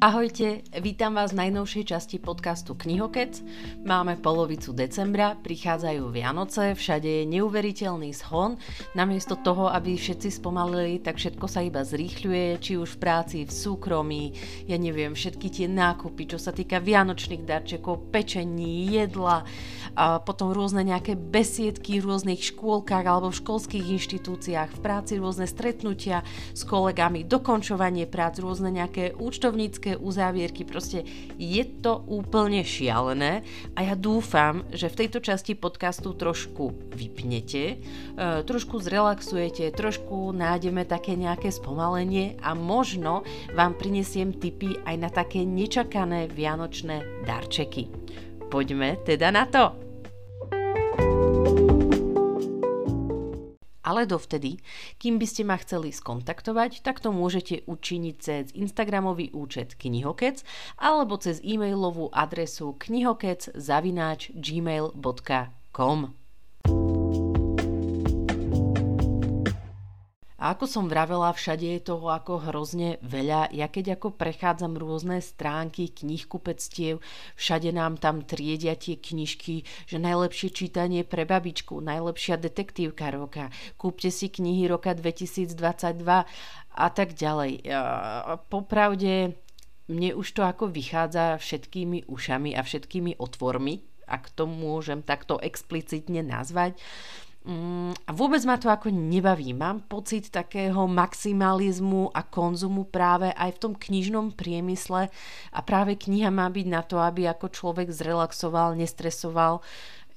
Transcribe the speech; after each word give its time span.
Ahojte, 0.00 0.64
vítam 0.80 1.12
vás 1.12 1.36
v 1.36 1.44
najnovšej 1.44 1.92
časti 1.92 2.16
podcastu 2.16 2.72
Knihokec. 2.72 3.44
Máme 3.84 4.16
polovicu 4.16 4.72
decembra, 4.72 5.36
prichádzajú 5.36 6.08
Vianoce, 6.08 6.72
všade 6.72 7.04
je 7.04 7.28
neuveriteľný 7.28 8.08
zhon. 8.16 8.56
Namiesto 8.96 9.36
toho, 9.36 9.68
aby 9.68 10.00
všetci 10.00 10.40
spomalili, 10.40 11.04
tak 11.04 11.20
všetko 11.20 11.44
sa 11.44 11.60
iba 11.60 11.84
zrýchľuje, 11.84 12.46
či 12.64 12.80
už 12.80 12.96
v 12.96 13.00
práci, 13.04 13.36
v 13.44 13.52
súkromí, 13.52 14.32
ja 14.64 14.80
neviem, 14.80 15.12
všetky 15.12 15.52
tie 15.52 15.68
nákupy, 15.68 16.32
čo 16.32 16.40
sa 16.40 16.56
týka 16.56 16.80
vianočných 16.80 17.44
darčekov, 17.44 18.08
pečení, 18.08 18.88
jedla, 18.88 19.44
a 20.00 20.16
potom 20.16 20.56
rôzne 20.56 20.80
nejaké 20.80 21.12
besiedky 21.12 22.00
v 22.00 22.08
rôznych 22.08 22.40
škôlkach 22.56 23.04
alebo 23.04 23.28
v 23.28 23.40
školských 23.42 24.00
inštitúciách, 24.00 24.70
v 24.70 24.80
práci 24.80 25.20
rôzne 25.20 25.44
stretnutia 25.44 26.24
s 26.56 26.64
kolegami, 26.64 27.28
dokončovanie 27.28 28.08
prác, 28.08 28.40
rôzne 28.40 28.72
nejaké 28.72 29.12
účtovnícke 29.18 29.89
veľké 29.90 29.98
uzávierky, 29.98 30.62
proste 30.62 31.02
je 31.34 31.64
to 31.82 32.06
úplne 32.06 32.62
šialené 32.62 33.42
a 33.74 33.80
ja 33.82 33.94
dúfam, 33.98 34.62
že 34.70 34.86
v 34.86 34.98
tejto 35.04 35.18
časti 35.18 35.58
podcastu 35.58 36.14
trošku 36.14 36.94
vypnete, 36.94 37.64
e, 37.74 37.76
trošku 38.46 38.78
zrelaxujete, 38.78 39.74
trošku 39.74 40.30
nájdeme 40.30 40.86
také 40.86 41.18
nejaké 41.18 41.50
spomalenie 41.50 42.38
a 42.42 42.54
možno 42.54 43.26
vám 43.54 43.74
prinesiem 43.74 44.30
tipy 44.36 44.78
aj 44.86 44.96
na 45.00 45.10
také 45.10 45.42
nečakané 45.42 46.30
vianočné 46.30 47.26
darčeky. 47.26 47.90
Poďme 48.50 48.98
teda 49.02 49.30
na 49.30 49.46
to! 49.46 49.89
Ale 53.90 54.06
dovtedy, 54.06 54.62
kým 55.02 55.18
by 55.18 55.26
ste 55.26 55.42
ma 55.42 55.58
chceli 55.58 55.90
skontaktovať, 55.90 56.86
tak 56.86 57.02
to 57.02 57.10
môžete 57.10 57.66
učiniť 57.66 58.14
cez 58.22 58.44
Instagramový 58.54 59.34
účet 59.34 59.74
knihokec 59.74 60.46
alebo 60.78 61.18
cez 61.18 61.42
e-mailovú 61.42 62.14
adresu 62.14 62.78
knihokec 62.78 63.50
A 70.40 70.56
ako 70.56 70.64
som 70.64 70.88
vravela, 70.88 71.28
všade 71.36 71.68
je 71.68 71.92
toho 71.92 72.08
ako 72.08 72.48
hrozne 72.48 72.96
veľa. 73.04 73.52
Ja 73.52 73.68
keď 73.68 74.00
ako 74.00 74.16
prechádzam 74.16 74.72
rôzne 74.80 75.20
stránky 75.20 75.92
knihkupectiev, 75.92 77.04
všade 77.36 77.68
nám 77.76 78.00
tam 78.00 78.24
triedia 78.24 78.72
tie 78.72 78.96
knižky, 78.96 79.68
že 79.84 80.00
najlepšie 80.00 80.48
čítanie 80.48 81.04
pre 81.04 81.28
babičku, 81.28 81.84
najlepšia 81.84 82.40
detektívka 82.40 83.12
roka, 83.12 83.52
kúpte 83.76 84.08
si 84.08 84.32
knihy 84.32 84.64
roka 84.64 84.96
2022 84.96 85.60
a 86.72 86.88
tak 86.88 87.12
ďalej. 87.12 87.60
Popravde, 88.48 89.36
mne 89.92 90.10
už 90.16 90.26
to 90.32 90.40
ako 90.40 90.72
vychádza 90.72 91.36
všetkými 91.36 92.08
ušami 92.08 92.56
a 92.56 92.64
všetkými 92.64 93.20
otvormi, 93.20 93.84
ak 94.08 94.32
to 94.32 94.48
môžem 94.48 95.04
takto 95.04 95.36
explicitne 95.36 96.24
nazvať. 96.24 96.80
Mm, 97.40 97.96
a 98.04 98.10
vôbec 98.12 98.44
ma 98.44 98.60
to 98.60 98.68
ako 98.68 98.92
nebaví. 98.92 99.56
Mám 99.56 99.88
pocit 99.88 100.28
takého 100.28 100.84
maximalizmu 100.84 102.12
a 102.12 102.20
konzumu 102.20 102.84
práve 102.84 103.32
aj 103.32 103.56
v 103.56 103.60
tom 103.64 103.72
knižnom 103.72 104.36
priemysle 104.36 105.08
a 105.48 105.58
práve 105.64 105.96
kniha 105.96 106.28
má 106.28 106.44
byť 106.52 106.66
na 106.68 106.84
to, 106.84 107.00
aby 107.00 107.24
ako 107.32 107.48
človek 107.48 107.88
zrelaxoval, 107.88 108.76
nestresoval. 108.76 109.64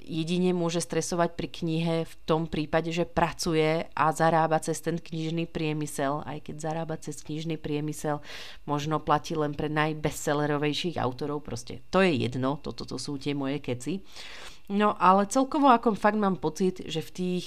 Jedine 0.04 0.52
môže 0.52 0.84
stresovať 0.84 1.40
pri 1.40 1.48
knihe 1.48 1.96
v 2.04 2.14
tom 2.28 2.44
prípade, 2.44 2.92
že 2.92 3.08
pracuje 3.08 3.88
a 3.96 4.12
zarába 4.12 4.60
cez 4.60 4.84
ten 4.84 5.00
knižný 5.00 5.48
priemysel, 5.48 6.28
aj 6.28 6.52
keď 6.52 6.56
zarába 6.60 7.00
cez 7.00 7.24
knižný 7.24 7.56
priemysel, 7.56 8.20
možno 8.68 9.00
platí 9.00 9.32
len 9.32 9.56
pre 9.56 9.72
najbestsellerovejších 9.72 11.00
autorov, 11.00 11.48
proste 11.48 11.88
to 11.88 12.04
je 12.04 12.20
jedno, 12.20 12.59
toto 12.59 12.84
to 12.84 13.00
sú 13.00 13.16
tie 13.16 13.31
moje 13.31 13.64
keci. 13.64 14.03
No 14.72 14.96
ale 14.96 15.28
celkovo 15.28 15.68
ako 15.68 15.91
fakt 16.00 16.16
mám 16.16 16.40
pocit, 16.40 16.88
že 16.88 17.03
v 17.03 17.12
tých 17.12 17.46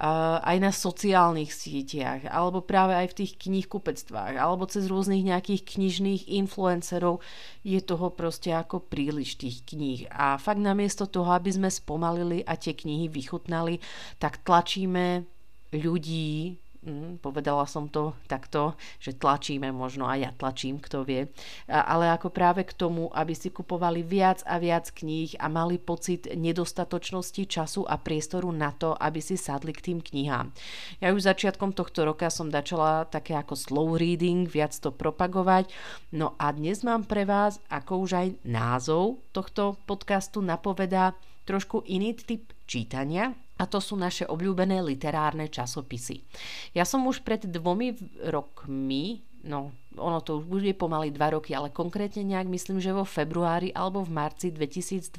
uh, 0.00 0.40
aj 0.40 0.56
na 0.64 0.72
sociálnych 0.72 1.52
sieťach, 1.52 2.24
alebo 2.24 2.64
práve 2.64 2.96
aj 2.96 3.12
v 3.12 3.16
tých 3.20 3.32
knihkupectvách, 3.36 4.40
alebo 4.40 4.64
cez 4.64 4.88
rôznych 4.88 5.28
nejakých 5.28 5.60
knižných 5.60 6.24
influencerov 6.40 7.20
je 7.68 7.76
toho 7.84 8.08
proste 8.16 8.48
ako 8.48 8.80
príliš 8.80 9.36
tých 9.36 9.60
kníh. 9.68 10.08
A 10.08 10.40
fakt 10.40 10.64
namiesto 10.64 11.04
toho, 11.04 11.36
aby 11.36 11.52
sme 11.52 11.68
spomalili 11.68 12.40
a 12.48 12.56
tie 12.56 12.72
knihy 12.72 13.12
vychutnali, 13.12 13.76
tak 14.16 14.40
tlačíme 14.40 15.28
ľudí 15.76 16.63
Mm, 16.84 17.16
povedala 17.16 17.64
som 17.64 17.88
to 17.88 18.12
takto, 18.28 18.76
že 19.00 19.16
tlačíme, 19.16 19.72
možno 19.72 20.04
aj 20.04 20.18
ja 20.20 20.30
tlačím, 20.36 20.76
kto 20.76 21.00
vie, 21.00 21.32
ale 21.64 22.12
ako 22.12 22.28
práve 22.28 22.60
k 22.60 22.76
tomu, 22.76 23.08
aby 23.08 23.32
si 23.32 23.48
kupovali 23.48 24.04
viac 24.04 24.44
a 24.44 24.60
viac 24.60 24.92
kníh 24.92 25.32
a 25.40 25.48
mali 25.48 25.80
pocit 25.80 26.28
nedostatočnosti 26.36 27.48
času 27.48 27.88
a 27.88 27.96
priestoru 27.96 28.52
na 28.52 28.68
to, 28.76 28.92
aby 29.00 29.16
si 29.24 29.40
sadli 29.40 29.72
k 29.72 29.80
tým 29.80 30.04
knihám. 30.04 30.52
Ja 31.00 31.16
už 31.16 31.24
začiatkom 31.24 31.72
tohto 31.72 32.04
roka 32.04 32.28
som 32.28 32.52
začala 32.52 33.08
také 33.08 33.32
ako 33.32 33.56
slow 33.56 33.96
reading, 33.96 34.44
viac 34.44 34.76
to 34.76 34.92
propagovať, 34.92 35.72
no 36.12 36.36
a 36.36 36.52
dnes 36.52 36.84
mám 36.84 37.08
pre 37.08 37.24
vás, 37.24 37.64
ako 37.72 38.04
už 38.04 38.10
aj 38.12 38.28
názov 38.44 39.24
tohto 39.32 39.80
podcastu 39.88 40.44
napovedá, 40.44 41.16
trošku 41.48 41.80
iný 41.88 42.12
typ 42.12 42.52
čítania, 42.68 43.32
a 43.54 43.64
to 43.70 43.78
sú 43.78 43.94
naše 43.94 44.26
obľúbené 44.26 44.82
literárne 44.82 45.46
časopisy. 45.46 46.26
Ja 46.74 46.82
som 46.82 47.06
už 47.06 47.22
pred 47.22 47.46
dvomi 47.46 47.94
rokmi, 48.26 49.22
no 49.46 49.70
ono 49.94 50.18
to 50.18 50.42
už 50.42 50.50
bude 50.50 50.74
pomaly 50.74 51.14
dva 51.14 51.38
roky, 51.38 51.54
ale 51.54 51.70
konkrétne 51.70 52.26
nejak 52.26 52.50
myslím, 52.50 52.82
že 52.82 52.90
vo 52.90 53.06
februári 53.06 53.70
alebo 53.70 54.02
v 54.02 54.10
marci 54.10 54.50
2022, 54.50 55.14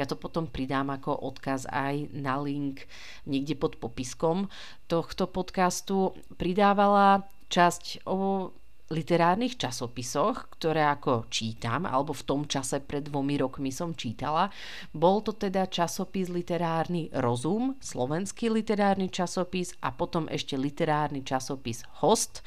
ja 0.00 0.04
to 0.08 0.16
potom 0.16 0.48
pridám 0.48 0.88
ako 0.88 1.12
odkaz 1.12 1.68
aj 1.68 2.08
na 2.16 2.40
link 2.40 2.88
niekde 3.28 3.52
pod 3.60 3.76
popiskom 3.76 4.48
tohto 4.88 5.28
podcastu, 5.28 6.16
pridávala 6.40 7.28
časť 7.52 8.08
o 8.08 8.52
literárnych 8.88 9.60
časopisoch, 9.60 10.48
ktoré 10.56 10.88
ako 10.88 11.28
čítam, 11.28 11.84
alebo 11.84 12.16
v 12.16 12.24
tom 12.24 12.42
čase 12.48 12.80
pred 12.80 13.04
dvomi 13.04 13.36
rokmi 13.36 13.68
som 13.68 13.92
čítala. 13.92 14.48
Bol 14.96 15.20
to 15.20 15.36
teda 15.36 15.68
časopis 15.68 16.32
Literárny 16.32 17.12
rozum, 17.12 17.76
slovenský 17.80 18.48
literárny 18.48 19.12
časopis 19.12 19.76
a 19.84 19.92
potom 19.92 20.24
ešte 20.32 20.56
literárny 20.56 21.20
časopis 21.20 21.84
Host 22.00 22.40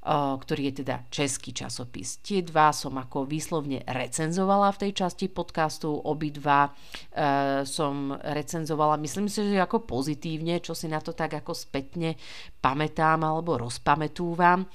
ktorý 0.00 0.72
je 0.72 0.74
teda 0.80 1.04
český 1.12 1.52
časopis. 1.52 2.24
Tie 2.24 2.40
dva 2.40 2.72
som 2.72 2.96
ako 2.96 3.28
výslovne 3.28 3.84
recenzovala 3.84 4.72
v 4.72 4.88
tej 4.88 4.92
časti 5.04 5.28
podcastu, 5.28 5.92
obidva 5.92 6.72
e, 7.12 7.60
som 7.68 8.16
recenzovala, 8.16 8.96
myslím 8.96 9.28
si, 9.28 9.44
že 9.44 9.60
ako 9.60 9.84
pozitívne, 9.84 10.64
čo 10.64 10.72
si 10.72 10.88
na 10.88 11.04
to 11.04 11.12
tak 11.12 11.44
ako 11.44 11.52
spätne 11.52 12.16
pamätám 12.60 13.24
alebo 13.24 13.56
rozpamätúvam. 13.56 14.68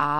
A 0.00 0.10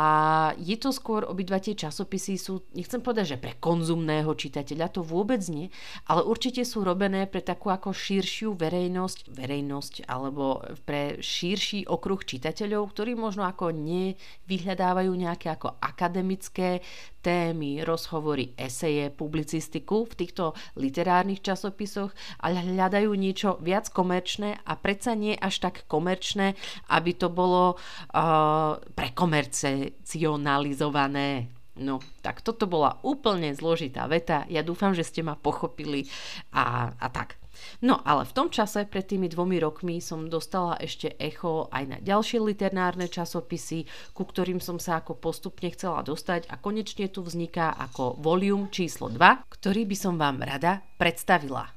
je 0.60 0.76
to 0.76 0.92
skôr, 0.92 1.24
obidva 1.24 1.56
tie 1.56 1.72
časopisy 1.72 2.36
sú, 2.36 2.68
nechcem 2.76 3.00
povedať, 3.00 3.32
že 3.32 3.40
pre 3.40 3.56
konzumného 3.56 4.28
čitateľa, 4.36 4.92
to 4.92 5.00
vôbec 5.00 5.40
nie, 5.48 5.72
ale 6.04 6.20
určite 6.20 6.68
sú 6.68 6.84
robené 6.84 7.24
pre 7.24 7.40
takú 7.40 7.72
ako 7.72 7.96
širšiu 7.96 8.60
verejnosť, 8.60 9.32
verejnosť 9.32 9.94
alebo 10.04 10.60
pre 10.84 11.24
širší 11.24 11.88
okruh 11.88 12.20
čitateľov, 12.20 12.92
ktorí 12.92 13.16
možno 13.16 13.48
ako 13.48 13.72
nevyhľadávajú 13.72 15.12
nejaké 15.16 15.48
ako 15.48 15.80
akademické 15.80 16.84
témy, 17.20 17.84
rozhovory, 17.84 18.48
eseje, 18.56 19.10
publicistiku 19.12 20.04
v 20.04 20.14
týchto 20.16 20.54
literárnych 20.76 21.40
časopisoch, 21.40 22.12
ale 22.40 22.60
hľadajú 22.64 23.14
niečo 23.16 23.58
viac 23.64 23.88
komerčné 23.88 24.60
a 24.64 24.76
predsa 24.76 25.14
nie 25.16 25.36
až 25.36 25.58
tak 25.64 25.84
komerčné, 25.88 26.54
aby 26.92 27.14
to 27.16 27.28
bolo 27.32 27.76
uh, 27.76 28.76
prekomercionalizované. 28.92 31.48
No, 31.80 31.96
tak 32.20 32.44
toto 32.44 32.68
bola 32.68 33.00
úplne 33.00 33.56
zložitá 33.56 34.04
veta. 34.04 34.44
Ja 34.52 34.60
dúfam, 34.60 34.92
že 34.92 35.00
ste 35.00 35.24
ma 35.24 35.32
pochopili 35.32 36.04
a, 36.52 36.92
a 36.92 37.08
tak. 37.08 37.39
No 37.80 38.00
ale 38.04 38.26
v 38.28 38.32
tom 38.36 38.48
čase, 38.48 38.84
pred 38.84 39.06
tými 39.06 39.30
dvomi 39.30 39.60
rokmi, 39.60 40.02
som 40.02 40.28
dostala 40.28 40.76
ešte 40.80 41.16
echo 41.16 41.70
aj 41.72 41.84
na 41.88 41.98
ďalšie 42.02 42.38
literárne 42.42 43.06
časopisy, 43.08 43.88
ku 44.12 44.28
ktorým 44.28 44.60
som 44.60 44.76
sa 44.76 45.00
ako 45.00 45.16
postupne 45.16 45.70
chcela 45.72 46.04
dostať 46.04 46.48
a 46.50 46.60
konečne 46.60 47.08
tu 47.08 47.24
vzniká 47.24 47.72
ako 47.76 48.20
volume 48.20 48.68
číslo 48.68 49.08
2, 49.08 49.52
ktorý 49.60 49.88
by 49.88 49.96
som 49.96 50.14
vám 50.20 50.44
rada 50.44 50.84
predstavila. 51.00 51.70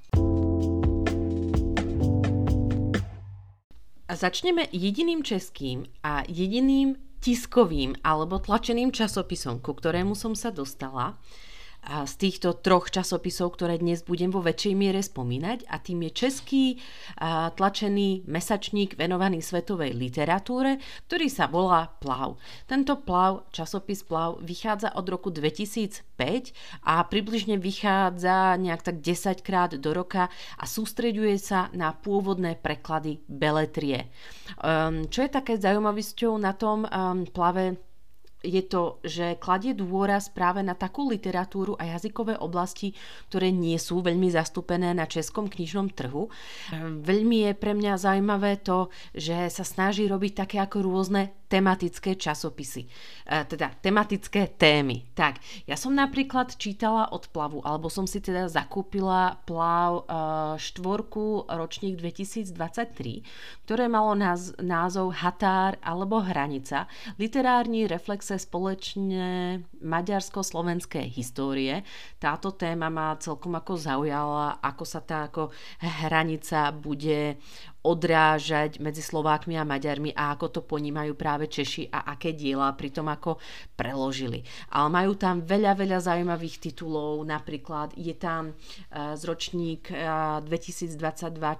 A 4.04 4.14
začneme 4.14 4.70
jediným 4.70 5.26
českým 5.26 5.90
a 6.06 6.22
jediným 6.30 7.00
tiskovým 7.24 7.96
alebo 8.04 8.38
tlačeným 8.38 8.92
časopisom, 8.92 9.64
ku 9.64 9.72
ktorému 9.72 10.12
som 10.14 10.36
sa 10.36 10.52
dostala 10.52 11.16
z 11.84 12.14
týchto 12.16 12.56
troch 12.64 12.88
časopisov, 12.88 13.60
ktoré 13.60 13.76
dnes 13.76 14.08
budem 14.08 14.32
vo 14.32 14.40
väčšej 14.40 14.74
miere 14.74 15.04
spomínať 15.04 15.68
a 15.68 15.76
tým 15.84 16.08
je 16.08 16.12
český 16.16 16.64
tlačený 17.56 18.24
mesačník 18.24 18.96
venovaný 18.96 19.44
svetovej 19.44 19.92
literatúre, 19.92 20.80
ktorý 21.12 21.28
sa 21.28 21.52
volá 21.52 21.92
Plav. 22.00 22.40
Tento 22.72 23.04
Plav, 23.04 23.52
časopis 23.52 24.00
Plav, 24.08 24.40
vychádza 24.40 24.96
od 24.96 25.06
roku 25.12 25.28
2005 25.28 26.56
a 26.88 27.04
približne 27.04 27.60
vychádza 27.60 28.56
nejak 28.56 28.82
tak 28.82 29.04
10 29.04 29.44
krát 29.44 29.76
do 29.76 29.92
roka 29.92 30.32
a 30.56 30.64
sústreďuje 30.64 31.36
sa 31.36 31.68
na 31.76 31.92
pôvodné 31.92 32.56
preklady 32.56 33.20
beletrie. 33.28 34.08
Um, 34.64 35.12
čo 35.12 35.28
je 35.28 35.30
také 35.36 35.60
zaujímavosťou 35.60 36.32
na 36.40 36.56
tom 36.56 36.88
um, 36.88 37.28
plave, 37.28 37.93
je 38.44 38.60
to, 38.68 39.00
že 39.08 39.40
kladie 39.40 39.72
dôraz 39.72 40.28
práve 40.28 40.60
na 40.60 40.76
takú 40.76 41.08
literatúru 41.08 41.80
a 41.80 41.88
jazykové 41.96 42.36
oblasti, 42.36 42.92
ktoré 43.32 43.56
nie 43.56 43.80
sú 43.80 44.04
veľmi 44.04 44.28
zastúpené 44.28 44.92
na 44.92 45.08
českom 45.08 45.48
knižnom 45.48 45.88
trhu. 45.96 46.28
Veľmi 47.02 47.50
je 47.50 47.52
pre 47.56 47.72
mňa 47.72 47.96
zaujímavé 47.96 48.60
to, 48.60 48.92
že 49.16 49.48
sa 49.48 49.64
snaží 49.64 50.06
robiť 50.06 50.44
také 50.44 50.60
ako 50.60 50.84
rôzne 50.84 51.32
tematické 51.54 52.18
časopisy, 52.18 52.82
e, 52.82 52.90
teda 53.46 53.78
tematické 53.78 54.58
témy. 54.58 55.14
Tak, 55.14 55.38
ja 55.70 55.78
som 55.78 55.94
napríklad 55.94 56.58
čítala 56.58 57.14
od 57.14 57.30
plavu, 57.30 57.62
alebo 57.62 57.94
som 57.94 58.10
si 58.10 58.18
teda 58.18 58.50
zakúpila 58.50 59.38
plav 59.46 59.92
e, 59.94 60.04
štvorku 60.58 61.46
ročník 61.46 62.02
2023, 62.02 63.70
ktoré 63.70 63.86
malo 63.86 64.18
názov 64.66 65.14
Határ 65.14 65.78
alebo 65.86 66.26
Hranica, 66.26 66.90
literární 67.22 67.86
reflexe 68.34 68.50
spoločne 68.50 69.62
maďarsko-slovenské 69.82 71.06
histórie. 71.06 71.86
Táto 72.18 72.58
téma 72.58 72.90
ma 72.90 73.14
celkom 73.22 73.54
ako 73.54 73.78
zaujala, 73.78 74.58
ako 74.62 74.84
sa 74.86 75.02
tá 75.06 75.30
ako 75.30 75.54
hranica 75.82 76.74
bude 76.74 77.38
odrážať 77.84 78.80
medzi 78.80 79.04
Slovákmi 79.04 79.60
a 79.60 79.68
Maďarmi 79.68 80.16
a 80.16 80.32
ako 80.32 80.48
to 80.50 80.62
ponímajú 80.64 81.20
práve 81.20 81.52
Češi 81.52 81.92
a 81.92 82.16
aké 82.16 82.32
diela 82.32 82.72
pritom 82.72 83.12
ako 83.12 83.38
preložili. 83.76 84.40
Ale 84.72 84.88
majú 84.88 85.20
tam 85.20 85.44
veľa, 85.44 85.76
veľa 85.76 86.00
zaujímavých 86.00 86.64
titulov, 86.64 87.20
napríklad 87.28 87.92
je 88.00 88.16
tam 88.16 88.56
uh, 88.56 89.14
zročník 89.20 89.92
uh, 89.92 90.40
2022 90.48 90.96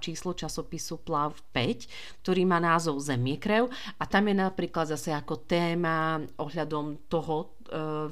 číslo 0.00 0.32
časopisu 0.32 1.04
Plav 1.04 1.36
5, 1.52 2.24
ktorý 2.24 2.42
má 2.48 2.56
názov 2.56 3.04
Zemiekrev 3.04 3.68
a 4.00 4.04
tam 4.08 4.32
je 4.32 4.34
napríklad 4.40 4.96
zase 4.96 5.12
ako 5.12 5.44
téma 5.44 6.24
ohľadom 6.40 7.04
toho, 7.06 7.54
E, 7.63 7.63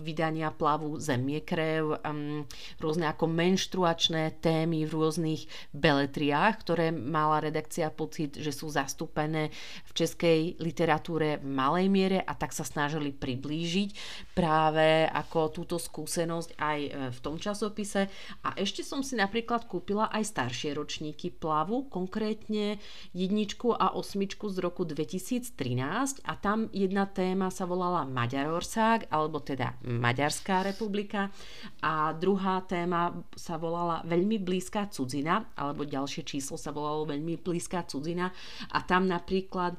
vydania 0.03 0.51
plavu 0.51 0.99
Zemie 0.99 1.41
krev, 1.43 1.99
rôzne 2.83 3.07
ako 3.09 3.31
menštruačné 3.31 4.43
témy 4.43 4.85
v 4.85 4.91
rôznych 4.91 5.47
beletriách, 5.71 6.55
ktoré 6.63 6.91
mala 6.91 7.43
redakcia 7.43 7.89
pocit, 7.95 8.39
že 8.39 8.51
sú 8.51 8.69
zastúpené 8.69 9.55
v 9.87 9.93
českej 9.95 10.41
literatúre 10.59 11.39
v 11.39 11.47
malej 11.47 11.87
miere 11.93 12.19
a 12.23 12.33
tak 12.35 12.51
sa 12.51 12.67
snažili 12.67 13.15
priblížiť 13.15 13.91
práve 14.35 15.07
ako 15.07 15.53
túto 15.53 15.77
skúsenosť 15.77 16.51
aj 16.59 16.81
e, 16.81 16.91
v 17.13 17.19
tom 17.21 17.37
časopise. 17.37 18.09
A 18.43 18.57
ešte 18.57 18.83
som 18.83 19.05
si 19.05 19.15
napríklad 19.15 19.69
kúpila 19.69 20.09
aj 20.11 20.33
staršie 20.33 20.75
ročníky 20.75 21.31
plavu, 21.31 21.87
konkrétne 21.87 22.81
jedničku 23.13 23.77
a 23.77 23.95
osmičku 23.95 24.49
z 24.49 24.57
roku 24.65 24.83
2013 24.89 26.25
a 26.25 26.33
tam 26.39 26.73
jedna 26.73 27.07
téma 27.07 27.53
sa 27.53 27.69
volala 27.69 28.09
Maďarorság 28.09 29.13
alebo 29.13 29.45
teda 29.53 29.77
Maďarská 29.85 30.65
republika. 30.65 31.29
A 31.85 32.17
druhá 32.17 32.65
téma 32.65 33.13
sa 33.37 33.61
volala 33.61 34.01
Veľmi 34.09 34.41
blízka 34.41 34.89
cudzina, 34.89 35.53
alebo 35.55 35.85
ďalšie 35.85 36.25
číslo 36.25 36.57
sa 36.57 36.73
volalo 36.73 37.05
Veľmi 37.05 37.37
blízka 37.37 37.85
cudzina. 37.85 38.33
A 38.73 38.79
tam 38.83 39.05
napríklad 39.05 39.77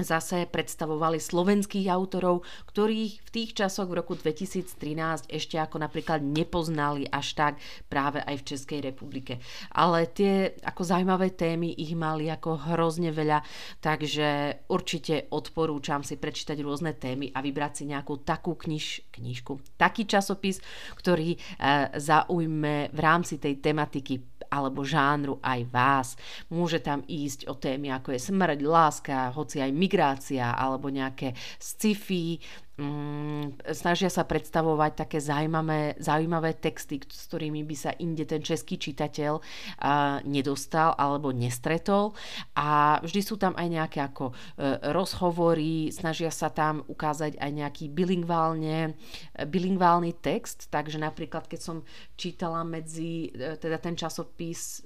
zase 0.00 0.50
predstavovali 0.50 1.22
slovenských 1.22 1.86
autorov, 1.86 2.42
ktorých 2.66 3.12
v 3.22 3.30
tých 3.30 3.50
časoch 3.54 3.86
v 3.86 4.02
roku 4.02 4.18
2013 4.18 5.30
ešte 5.30 5.54
ako 5.54 5.78
napríklad 5.78 6.18
nepoznali 6.18 7.06
až 7.06 7.38
tak 7.38 7.54
práve 7.86 8.18
aj 8.18 8.34
v 8.42 8.46
Českej 8.54 8.80
republike. 8.82 9.38
Ale 9.70 10.10
tie 10.10 10.58
ako 10.66 10.82
zaujímavé 10.82 11.30
témy 11.38 11.78
ich 11.78 11.94
mali 11.94 12.26
ako 12.26 12.74
hrozne 12.74 13.14
veľa, 13.14 13.46
takže 13.78 14.60
určite 14.66 15.30
odporúčam 15.30 16.02
si 16.02 16.18
prečítať 16.18 16.58
rôzne 16.58 16.98
témy 16.98 17.30
a 17.30 17.38
vybrať 17.38 17.72
si 17.78 17.84
nejakú 17.86 18.26
takú 18.26 18.58
kniž, 18.58 19.14
knižku, 19.14 19.78
taký 19.78 20.10
časopis, 20.10 20.58
ktorý 20.98 21.34
e, 21.34 21.38
zaujme 21.94 22.90
v 22.90 22.98
rámci 22.98 23.38
tej 23.38 23.62
tematiky 23.62 24.33
alebo 24.54 24.86
žánru 24.86 25.42
aj 25.42 25.60
vás. 25.74 26.08
Môže 26.54 26.78
tam 26.78 27.02
ísť 27.10 27.50
o 27.50 27.58
témy 27.58 27.90
ako 27.90 28.14
je 28.14 28.20
smrť, 28.22 28.58
láska, 28.62 29.34
hoci 29.34 29.58
aj 29.58 29.74
migrácia 29.74 30.54
alebo 30.54 30.86
nejaké 30.94 31.34
sci-fi, 31.58 32.38
snažia 33.70 34.10
sa 34.10 34.26
predstavovať 34.26 35.06
také 35.06 35.18
zaujímavé, 35.22 35.94
zaujímavé 36.02 36.58
texty, 36.58 36.98
s 37.06 37.30
ktorými 37.30 37.62
by 37.62 37.76
sa 37.78 37.94
inde 38.02 38.26
ten 38.26 38.42
český 38.42 38.82
čitateľ 38.82 39.38
nedostal 40.26 40.90
alebo 40.98 41.30
nestretol. 41.30 42.18
A 42.58 42.98
vždy 42.98 43.20
sú 43.22 43.38
tam 43.38 43.54
aj 43.54 43.68
nejaké 43.70 43.98
ako 44.02 44.34
uh, 44.34 44.90
rozhovory, 44.90 45.94
snažia 45.94 46.34
sa 46.34 46.50
tam 46.50 46.82
ukázať 46.90 47.38
aj 47.38 47.50
nejaký 47.54 47.84
bilingválne, 47.94 48.98
bilingválny 49.38 50.18
text, 50.18 50.66
takže 50.74 50.98
napríklad 50.98 51.46
keď 51.46 51.60
som 51.62 51.76
čítala 52.18 52.66
medzi 52.66 53.30
uh, 53.38 53.54
teda 53.54 53.78
ten 53.78 53.94
časopis 53.94 54.82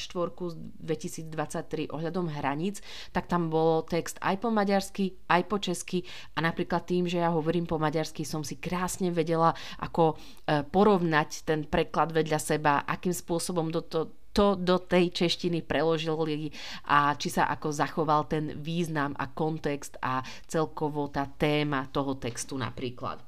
štvorku 0.00 0.56
2023 0.80 1.92
ohľadom 1.92 2.32
hraníc, 2.32 2.80
tak 3.12 3.28
tam 3.28 3.52
bolo 3.52 3.84
text 3.84 4.16
aj 4.24 4.40
po 4.40 4.48
maďarsky, 4.48 5.12
aj 5.28 5.42
po 5.44 5.56
česky 5.60 6.04
a 6.32 6.40
napríklad 6.40 6.88
tým, 6.88 7.04
že 7.04 7.17
že 7.18 7.26
ja 7.26 7.34
hovorím 7.34 7.66
po 7.66 7.82
maďarsky, 7.82 8.22
som 8.22 8.46
si 8.46 8.62
krásne 8.62 9.10
vedela 9.10 9.50
ako 9.82 10.14
e, 10.14 10.62
porovnať 10.62 11.42
ten 11.42 11.66
preklad 11.66 12.14
vedľa 12.14 12.38
seba, 12.38 12.86
akým 12.86 13.10
spôsobom 13.10 13.74
do 13.74 13.82
to, 13.82 14.14
to 14.30 14.54
do 14.54 14.78
tej 14.78 15.10
češtiny 15.10 15.66
preložili 15.66 16.54
a 16.86 17.18
či 17.18 17.34
sa 17.34 17.50
ako 17.50 17.74
zachoval 17.74 18.30
ten 18.30 18.54
význam 18.54 19.18
a 19.18 19.34
kontext 19.34 19.98
a 19.98 20.22
celkovo 20.46 21.10
tá 21.10 21.26
téma 21.26 21.90
toho 21.90 22.14
textu 22.14 22.54
napríklad. 22.54 23.27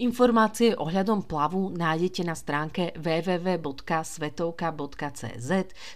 Informácie 0.00 0.72
ohľadom 0.80 1.28
plavu 1.28 1.76
nájdete 1.76 2.24
na 2.24 2.32
stránke 2.32 2.96
www.svetovka.cz. 2.96 5.50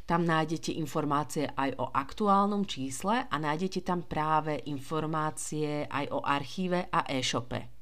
Tam 0.04 0.28
nájdete 0.28 0.76
informácie 0.76 1.48
aj 1.48 1.72
o 1.80 1.88
aktuálnom 1.88 2.68
čísle 2.68 3.24
a 3.24 3.36
nájdete 3.40 3.80
tam 3.80 4.04
práve 4.04 4.60
informácie 4.68 5.88
aj 5.88 6.04
o 6.12 6.20
archíve 6.20 6.92
a 6.92 7.08
e-shope. 7.08 7.72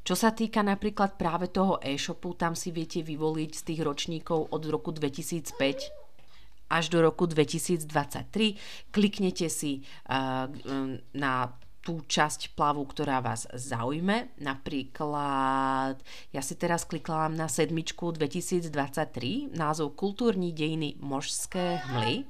Čo 0.00 0.16
sa 0.16 0.32
týka 0.32 0.64
napríklad 0.64 1.20
práve 1.20 1.52
toho 1.52 1.76
e-shopu, 1.84 2.32
tam 2.32 2.56
si 2.56 2.72
viete 2.72 3.04
vyvoliť 3.04 3.50
z 3.52 3.62
tých 3.68 3.84
ročníkov 3.84 4.56
od 4.56 4.62
roku 4.72 4.96
2005 4.96 6.72
až 6.72 6.84
do 6.88 7.04
roku 7.04 7.28
2023. 7.28 7.84
Kliknete 8.88 9.52
si 9.52 9.84
uh, 10.08 10.48
na 11.12 11.52
tú 11.86 12.02
časť 12.02 12.58
plavu, 12.58 12.82
ktorá 12.82 13.22
vás 13.22 13.46
zaujme. 13.54 14.34
Napríklad, 14.42 16.02
ja 16.34 16.42
si 16.42 16.58
teraz 16.58 16.82
klikla 16.82 17.30
na 17.30 17.46
sedmičku 17.46 18.10
2023, 18.10 19.54
názov 19.54 19.94
Kultúrní 19.94 20.50
dejiny 20.50 20.98
možské 20.98 21.78
hmly. 21.86 22.26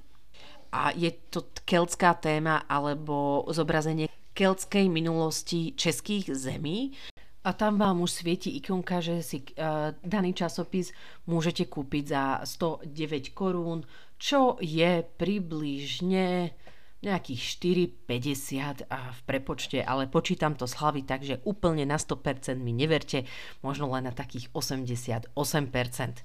A 0.77 0.93
je 0.93 1.09
to 1.33 1.49
keltská 1.65 2.21
téma 2.21 2.69
alebo 2.69 3.49
zobrazenie 3.49 4.13
keltskej 4.37 4.93
minulosti 4.93 5.73
českých 5.73 6.37
zemí. 6.37 6.93
A 7.49 7.57
tam 7.57 7.81
vám 7.81 8.05
už 8.05 8.21
svieti 8.21 8.53
ikonka, 8.61 9.01
že 9.01 9.25
si 9.25 9.41
uh, 9.57 9.95
daný 10.05 10.37
časopis 10.37 10.93
môžete 11.25 11.65
kúpiť 11.73 12.05
za 12.05 12.45
109 12.45 13.33
korún, 13.33 13.89
čo 14.21 14.61
je 14.61 15.01
približne 15.01 16.53
nejakých 17.05 17.41
4,50 18.09 18.88
a 18.88 19.12
v 19.12 19.21
prepočte, 19.29 19.85
ale 19.85 20.09
počítam 20.09 20.57
to 20.57 20.65
z 20.65 20.81
hlavy, 20.81 21.05
takže 21.05 21.45
úplne 21.45 21.85
na 21.85 22.00
100% 22.00 22.57
mi 22.57 22.73
neverte, 22.73 23.29
možno 23.61 23.93
len 23.93 24.09
na 24.09 24.17
takých 24.17 24.49
88%. 24.57 25.37
E, 25.37 26.25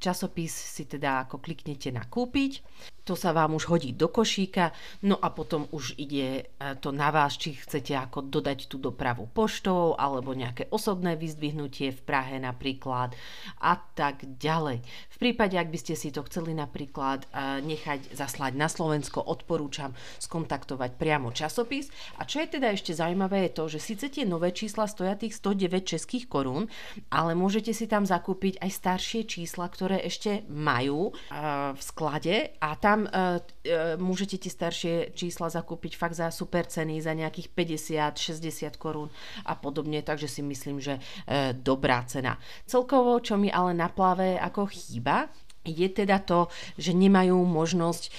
časopis 0.00 0.52
si 0.52 0.84
teda 0.88 1.28
ako 1.28 1.44
kliknete 1.44 1.92
na 1.92 2.08
kúpiť. 2.08 2.64
To 3.08 3.16
sa 3.16 3.32
vám 3.32 3.56
už 3.56 3.72
hodí 3.72 3.96
do 3.96 4.12
košíka, 4.12 4.76
no 5.08 5.16
a 5.16 5.32
potom 5.32 5.64
už 5.72 5.96
ide 5.96 6.44
e, 6.44 6.76
to 6.76 6.92
na 6.92 7.08
vás, 7.08 7.40
či 7.40 7.56
chcete 7.56 7.96
ako 7.96 8.28
dodať 8.28 8.68
tú 8.68 8.76
dopravu 8.76 9.24
poštou, 9.32 9.96
alebo 9.96 10.36
nejaké 10.36 10.68
osobné 10.68 11.16
vyzdvihnutie 11.16 11.96
v 11.96 12.00
Prahe 12.04 12.36
napríklad 12.36 13.16
a 13.64 13.80
tak 13.96 14.28
ďalej. 14.36 14.84
V 15.08 15.16
prípade, 15.16 15.56
ak 15.56 15.72
by 15.72 15.78
ste 15.80 15.96
si 15.96 16.12
to 16.12 16.20
chceli 16.28 16.52
napríklad 16.52 17.24
e, 17.32 17.64
nechať 17.64 18.12
zaslať 18.12 18.52
na 18.52 18.68
Slovensko, 18.68 19.24
odporúčam 19.24 19.96
skontaktovať 20.20 21.00
priamo 21.00 21.32
časopis. 21.32 21.88
A 22.20 22.28
čo 22.28 22.44
je 22.44 22.60
teda 22.60 22.76
ešte 22.76 22.92
zaujímavé 22.92 23.48
je 23.48 23.56
to, 23.56 23.64
že 23.72 23.80
síce 23.80 24.06
tie 24.12 24.28
nové 24.28 24.52
čísla 24.52 24.84
stoja 24.84 25.16
tých 25.16 25.38
109 25.38 25.86
českých 25.86 26.28
korún, 26.28 26.68
ale 27.08 27.32
môžete 27.32 27.72
si 27.72 27.88
tam 27.88 28.04
zakúpiť 28.04 28.60
aj 28.60 28.70
staršie 28.74 29.20
čísla, 29.24 29.70
ktoré 29.70 30.02
ešte 30.02 30.42
majú 30.50 31.14
uh, 31.14 31.72
v 31.72 31.80
sklade 31.80 32.36
a 32.58 32.74
tam 32.74 32.97
tam 32.98 33.06
uh, 33.06 33.38
uh, 33.38 33.94
môžete 33.94 34.42
tie 34.42 34.50
staršie 34.50 34.94
čísla 35.14 35.46
zakúpiť 35.46 35.94
fakt 35.94 36.18
za 36.18 36.34
super 36.34 36.66
ceny, 36.66 36.98
za 36.98 37.14
nejakých 37.14 37.54
50-60 37.54 38.74
korún 38.74 39.06
a 39.46 39.54
podobne, 39.54 40.02
takže 40.02 40.26
si 40.26 40.42
myslím, 40.42 40.82
že 40.82 40.98
uh, 40.98 41.54
dobrá 41.54 42.02
cena. 42.10 42.34
Celkovo, 42.66 43.22
čo 43.22 43.38
mi 43.38 43.54
ale 43.54 43.70
na 43.78 43.86
plave 43.86 44.34
ako 44.34 44.66
chýba, 44.66 45.30
je 45.68 45.88
teda 45.92 46.18
to, 46.24 46.48
že 46.80 46.96
nemajú 46.96 47.36
možnosť 47.44 48.02
e, 48.04 48.10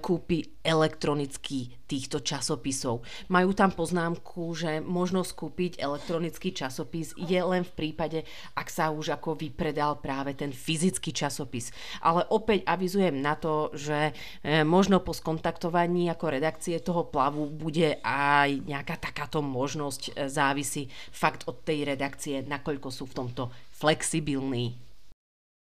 kúpiť 0.00 0.54
elektronicky 0.64 1.76
týchto 1.84 2.24
časopisov. 2.24 3.04
Majú 3.28 3.52
tam 3.52 3.68
poznámku, 3.68 4.56
že 4.56 4.80
možnosť 4.80 5.30
kúpiť 5.36 5.72
elektronický 5.76 6.56
časopis 6.56 7.12
je 7.20 7.36
len 7.36 7.62
v 7.62 7.72
prípade, 7.76 8.24
ak 8.56 8.72
sa 8.72 8.88
už 8.88 9.12
ako 9.20 9.36
vypredal 9.36 10.00
práve 10.00 10.32
ten 10.32 10.50
fyzický 10.50 11.12
časopis. 11.12 11.68
Ale 12.00 12.24
opäť 12.32 12.64
avizujem 12.64 13.20
na 13.20 13.36
to, 13.36 13.68
že 13.76 14.16
e, 14.40 14.64
možno 14.64 15.04
po 15.04 15.12
skontaktovaní 15.12 16.08
ako 16.08 16.32
redakcie 16.32 16.80
toho 16.80 17.04
plavu 17.04 17.52
bude 17.52 18.00
aj 18.00 18.64
nejaká 18.64 18.96
takáto 18.96 19.44
možnosť 19.44 20.02
e, 20.08 20.10
závisí 20.32 20.88
fakt 21.12 21.44
od 21.44 21.60
tej 21.60 21.84
redakcie, 21.84 22.40
nakoľko 22.40 22.88
sú 22.88 23.04
v 23.04 23.16
tomto 23.20 23.52
flexibilní. 23.76 24.80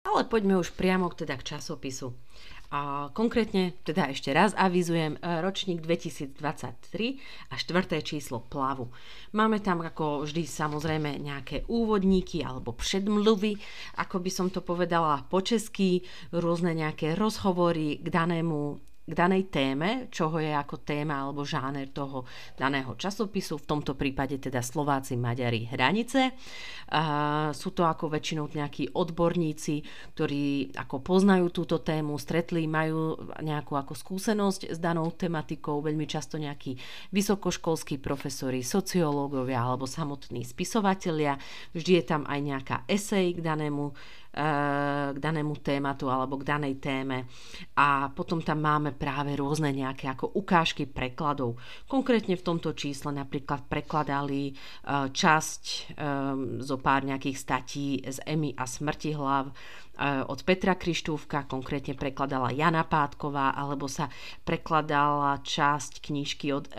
Ale 0.08 0.24
poďme 0.24 0.56
už 0.56 0.72
priamo 0.72 1.12
teda 1.12 1.36
k 1.36 1.56
časopisu. 1.56 2.16
A 2.68 3.08
konkrétne, 3.16 3.72
teda 3.80 4.12
ešte 4.12 4.28
raz 4.28 4.52
avizujem, 4.52 5.16
e, 5.16 5.20
ročník 5.40 5.80
2023 5.80 7.16
a 7.48 7.56
štvrté 7.56 8.04
číslo 8.04 8.44
plavu. 8.44 8.92
Máme 9.32 9.64
tam 9.64 9.80
ako 9.80 10.28
vždy 10.28 10.44
samozrejme 10.44 11.16
nejaké 11.16 11.64
úvodníky 11.64 12.44
alebo 12.44 12.76
predmluvy, 12.76 13.56
ako 13.96 14.20
by 14.20 14.30
som 14.32 14.52
to 14.52 14.60
povedala 14.60 15.24
po 15.32 15.40
česky, 15.40 16.04
rôzne 16.28 16.76
nejaké 16.76 17.16
rozhovory 17.16 18.04
k 18.04 18.06
danému 18.12 18.88
k 19.08 19.16
danej 19.16 19.48
téme, 19.48 20.12
čoho 20.12 20.36
je 20.36 20.52
ako 20.52 20.84
téma 20.84 21.24
alebo 21.24 21.40
žáner 21.48 21.88
toho 21.88 22.28
daného 22.60 22.92
časopisu, 22.92 23.56
v 23.56 23.64
tomto 23.64 23.96
prípade 23.96 24.36
teda 24.36 24.60
Slováci, 24.60 25.16
Maďari, 25.16 25.64
hranice. 25.72 26.36
Sú 27.56 27.72
to 27.72 27.88
ako 27.88 28.12
väčšinou 28.12 28.52
nejakí 28.52 28.92
odborníci, 28.92 29.80
ktorí 30.12 30.76
ako 30.76 31.00
poznajú 31.00 31.48
túto 31.48 31.80
tému, 31.80 32.20
stretli, 32.20 32.68
majú 32.68 33.16
nejakú 33.40 33.80
ako 33.80 33.96
skúsenosť 33.96 34.68
s 34.72 34.78
danou 34.80 35.08
tematikou, 35.16 35.80
veľmi 35.80 36.04
často 36.04 36.36
nejakí 36.36 36.76
vysokoškolskí 37.08 37.96
profesori, 37.96 38.60
sociológovia 38.60 39.64
alebo 39.64 39.88
samotní 39.88 40.44
spisovatelia. 40.44 41.40
Vždy 41.72 41.92
je 41.96 42.04
tam 42.04 42.28
aj 42.28 42.40
nejaká 42.44 42.76
esej 42.84 43.36
k 43.36 43.40
danému 43.40 43.96
k 44.28 45.18
danému 45.18 45.58
tématu 45.64 46.06
alebo 46.12 46.38
k 46.38 46.47
danej 46.47 46.78
téme. 46.78 47.26
A 47.75 48.12
potom 48.12 48.38
tam 48.44 48.62
máme 48.62 48.94
práve 48.94 49.35
rôzne 49.35 49.73
nejaké 49.75 50.06
ako 50.06 50.37
ukážky 50.37 50.87
prekladov. 50.87 51.58
Konkrétne 51.88 52.38
v 52.38 52.47
tomto 52.47 52.76
čísle 52.76 53.11
napríklad 53.11 53.66
prekladali 53.66 54.52
e, 54.52 54.52
časť 55.11 55.62
e, 55.64 55.78
zo 56.62 56.76
pár 56.78 57.08
nejakých 57.08 57.38
statí 57.38 57.99
z 58.04 58.23
Emy 58.23 58.54
a 58.54 58.64
smrti 58.68 59.11
hlav 59.16 59.50
od 60.30 60.47
Petra 60.47 60.78
Krištúvka, 60.78 61.50
konkrétne 61.50 61.99
prekladala 61.99 62.54
Jana 62.54 62.87
Pátková, 62.87 63.50
alebo 63.50 63.90
sa 63.90 64.06
prekladala 64.47 65.42
časť 65.42 65.99
knižky 65.99 66.54
od 66.54 66.70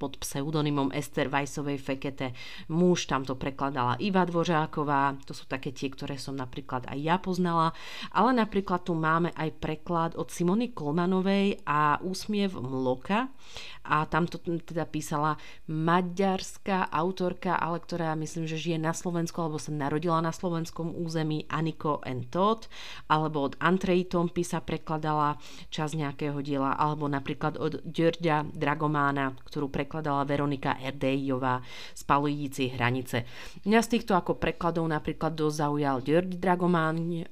pod 0.00 0.16
pseudonymom 0.16 0.96
Ester 0.96 1.28
Vajsovej 1.28 1.76
Fekete. 1.76 2.32
Muž 2.72 3.04
tam 3.04 3.28
to 3.28 3.36
prekladala 3.36 4.00
Iva 4.00 4.24
Dvořáková, 4.24 5.20
to 5.28 5.36
sú 5.36 5.44
také 5.44 5.76
tie, 5.76 5.92
ktoré 5.92 6.16
som 6.16 6.32
napríklad 6.32 6.88
aj 6.88 6.96
ja 6.96 7.20
poznala, 7.20 7.76
ale 8.16 8.32
napríklad 8.32 8.80
tu 8.88 8.96
máme 8.96 9.28
aj 9.36 9.60
preklad 9.60 10.16
od 10.16 10.32
Simony 10.32 10.72
Kolmanovej 10.72 11.60
a 11.68 12.00
Úsmiev 12.00 12.56
Mloka 12.56 13.28
a 13.90 14.06
tam 14.06 14.30
to 14.30 14.38
teda 14.38 14.86
písala 14.86 15.34
maďarská 15.66 16.86
autorka, 16.94 17.58
ale 17.58 17.82
ktorá 17.82 18.14
myslím, 18.14 18.46
že 18.46 18.54
žije 18.54 18.78
na 18.78 18.94
Slovensku 18.94 19.42
alebo 19.42 19.58
sa 19.58 19.74
narodila 19.74 20.22
na 20.22 20.30
slovenskom 20.30 20.94
území 20.94 21.50
Aniko 21.50 21.98
Entot, 22.06 22.70
alebo 23.10 23.50
od 23.50 23.58
Antrej 23.58 24.14
Tompi 24.14 24.46
sa 24.46 24.62
prekladala 24.62 25.42
čas 25.74 25.98
nejakého 25.98 26.38
diela, 26.38 26.78
alebo 26.78 27.10
napríklad 27.10 27.58
od 27.58 27.82
Ďorďa 27.82 28.54
Dragomána, 28.54 29.34
ktorú 29.50 29.66
prekladala 29.66 30.22
Veronika 30.22 30.78
Erdejová 30.78 31.58
z 31.90 32.02
Palujíci 32.06 32.70
hranice. 32.70 33.26
Mňa 33.66 33.80
z 33.82 33.90
týchto 33.98 34.14
ako 34.14 34.38
prekladov 34.38 34.86
napríklad 34.86 35.34
dosť 35.34 35.56
zaujal 35.66 35.96
Djörg 36.06 36.38
Dragomán, 36.38 37.26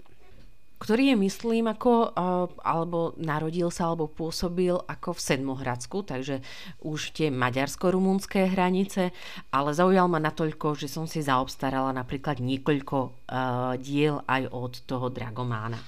ktorý 0.79 1.13
je, 1.13 1.17
myslím, 1.27 1.67
ako, 1.67 2.15
alebo 2.63 3.13
narodil 3.19 3.69
sa, 3.69 3.91
alebo 3.91 4.07
pôsobil 4.07 4.79
ako 4.79 5.19
v 5.19 5.25
Sedmohradsku, 5.27 6.07
takže 6.07 6.41
už 6.87 7.19
tie 7.19 7.35
maďarsko-rumunské 7.35 8.55
hranice, 8.55 9.11
ale 9.51 9.71
zaujal 9.75 10.07
ma 10.07 10.23
natoľko, 10.23 10.79
že 10.79 10.87
som 10.87 11.11
si 11.11 11.19
zaobstarala 11.19 11.91
napríklad 11.91 12.39
niekoľko 12.39 13.27
diel 13.83 14.23
aj 14.25 14.43
od 14.55 14.73
toho 14.87 15.11
Dragomána. 15.11 15.83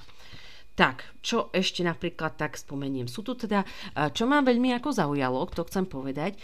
Tak, 0.71 1.03
čo 1.21 1.51
ešte 1.51 1.83
napríklad 1.83 2.39
tak 2.39 2.55
spomeniem. 2.55 3.05
Sú 3.05 3.21
tu 3.21 3.35
teda, 3.35 3.67
čo 4.15 4.23
ma 4.23 4.39
veľmi 4.39 4.71
ako 4.79 4.89
zaujalo, 4.95 5.43
to 5.51 5.67
chcem 5.67 5.85
povedať, 5.85 6.39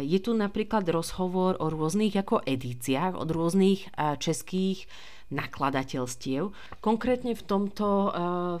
je 0.00 0.18
tu 0.22 0.32
napríklad 0.32 0.86
rozhovor 0.88 1.58
o 1.58 1.66
rôznych 1.66 2.14
ako 2.14 2.40
edíciách, 2.46 3.18
od 3.18 3.28
rôznych 3.28 3.90
českých 4.22 4.86
nakladateľstiev. 5.32 6.52
Konkrétne 6.84 7.32
v 7.32 7.42
tomto, 7.42 8.12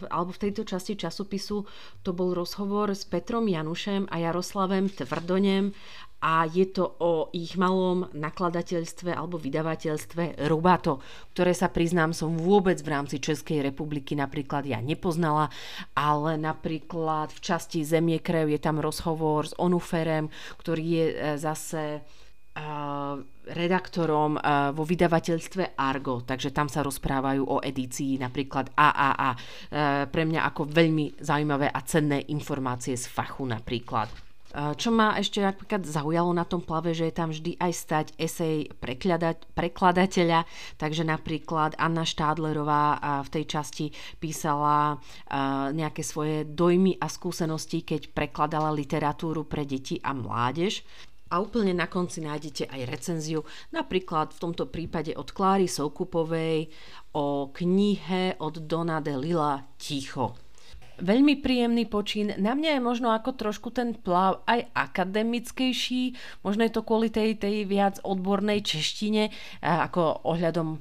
alebo 0.08 0.32
v 0.32 0.42
tejto 0.48 0.64
časti 0.64 0.96
časopisu 0.96 1.68
to 2.00 2.10
bol 2.16 2.32
rozhovor 2.32 2.90
s 2.90 3.04
Petrom 3.04 3.46
Janušem 3.46 4.08
a 4.08 4.16
Jaroslavem 4.18 4.88
Tvrdonem 4.88 5.76
a 6.22 6.46
je 6.46 6.70
to 6.70 6.86
o 7.02 7.34
ich 7.34 7.58
malom 7.58 8.06
nakladateľstve 8.14 9.10
alebo 9.10 9.42
vydavateľstve 9.42 10.46
Rubato, 10.46 11.02
ktoré 11.34 11.50
sa 11.50 11.66
priznám 11.66 12.14
som 12.14 12.38
vôbec 12.38 12.78
v 12.78 12.94
rámci 12.94 13.18
Českej 13.18 13.66
republiky 13.66 14.14
napríklad 14.14 14.62
ja 14.62 14.78
nepoznala, 14.78 15.50
ale 15.98 16.38
napríklad 16.38 17.34
v 17.34 17.40
časti 17.42 17.82
Zemie 17.82 18.22
krev 18.22 18.54
je 18.54 18.62
tam 18.62 18.78
rozhovor 18.78 19.50
s 19.50 19.58
Onuferem, 19.58 20.30
ktorý 20.62 20.84
je 20.86 21.06
e, 21.10 21.14
zase 21.42 22.06
redaktorom 23.42 24.36
uh, 24.36 24.70
vo 24.76 24.84
vydavateľstve 24.84 25.74
Argo, 25.74 26.22
takže 26.22 26.52
tam 26.52 26.68
sa 26.68 26.84
rozprávajú 26.84 27.42
o 27.48 27.56
edícii 27.64 28.20
napríklad 28.20 28.70
AAA. 28.76 29.30
Uh, 29.32 29.38
pre 30.06 30.22
mňa 30.28 30.40
ako 30.52 30.68
veľmi 30.68 31.18
zaujímavé 31.18 31.72
a 31.72 31.80
cenné 31.82 32.28
informácie 32.28 32.94
z 32.94 33.08
fachu 33.08 33.48
napríklad. 33.48 34.32
Čo 34.52 34.92
ma 34.92 35.16
ešte 35.16 35.40
napríklad 35.40 35.80
zaujalo 35.88 36.28
na 36.36 36.44
tom 36.44 36.60
plave, 36.60 36.92
že 36.92 37.08
je 37.08 37.14
tam 37.16 37.32
vždy 37.32 37.56
aj 37.56 37.72
stať 37.72 38.06
esej 38.20 38.68
prekladateľa, 39.56 40.44
takže 40.76 41.08
napríklad 41.08 41.72
Anna 41.80 42.04
Štádlerová 42.04 43.00
v 43.24 43.32
tej 43.32 43.44
časti 43.48 43.86
písala 44.20 45.00
nejaké 45.72 46.04
svoje 46.04 46.44
dojmy 46.44 47.00
a 47.00 47.08
skúsenosti, 47.08 47.80
keď 47.80 48.12
prekladala 48.12 48.76
literatúru 48.76 49.48
pre 49.48 49.64
deti 49.64 49.96
a 50.04 50.12
mládež. 50.12 50.84
A 51.32 51.40
úplne 51.40 51.72
na 51.72 51.88
konci 51.88 52.20
nájdete 52.20 52.68
aj 52.68 52.80
recenziu, 52.84 53.40
napríklad 53.72 54.36
v 54.36 54.42
tomto 54.44 54.68
prípade 54.68 55.16
od 55.16 55.32
Kláry 55.32 55.64
Soukupovej 55.64 56.68
o 57.16 57.48
knihe 57.48 58.36
od 58.36 58.68
Dona 58.68 59.00
de 59.00 59.16
Lila 59.16 59.64
Ticho 59.80 60.36
veľmi 61.02 61.42
príjemný 61.42 61.90
počín. 61.90 62.30
Na 62.38 62.54
mňa 62.54 62.78
je 62.78 62.80
možno 62.80 63.10
ako 63.10 63.34
trošku 63.34 63.74
ten 63.74 63.96
plav 63.98 64.46
aj 64.46 64.70
akademickejší, 64.70 66.14
možno 66.46 66.62
je 66.62 66.72
to 66.72 66.86
kvôli 66.86 67.10
tej, 67.10 67.42
tej 67.42 67.66
viac 67.66 67.98
odbornej 68.06 68.62
češtine, 68.62 69.34
ako 69.62 70.22
ohľadom 70.22 70.78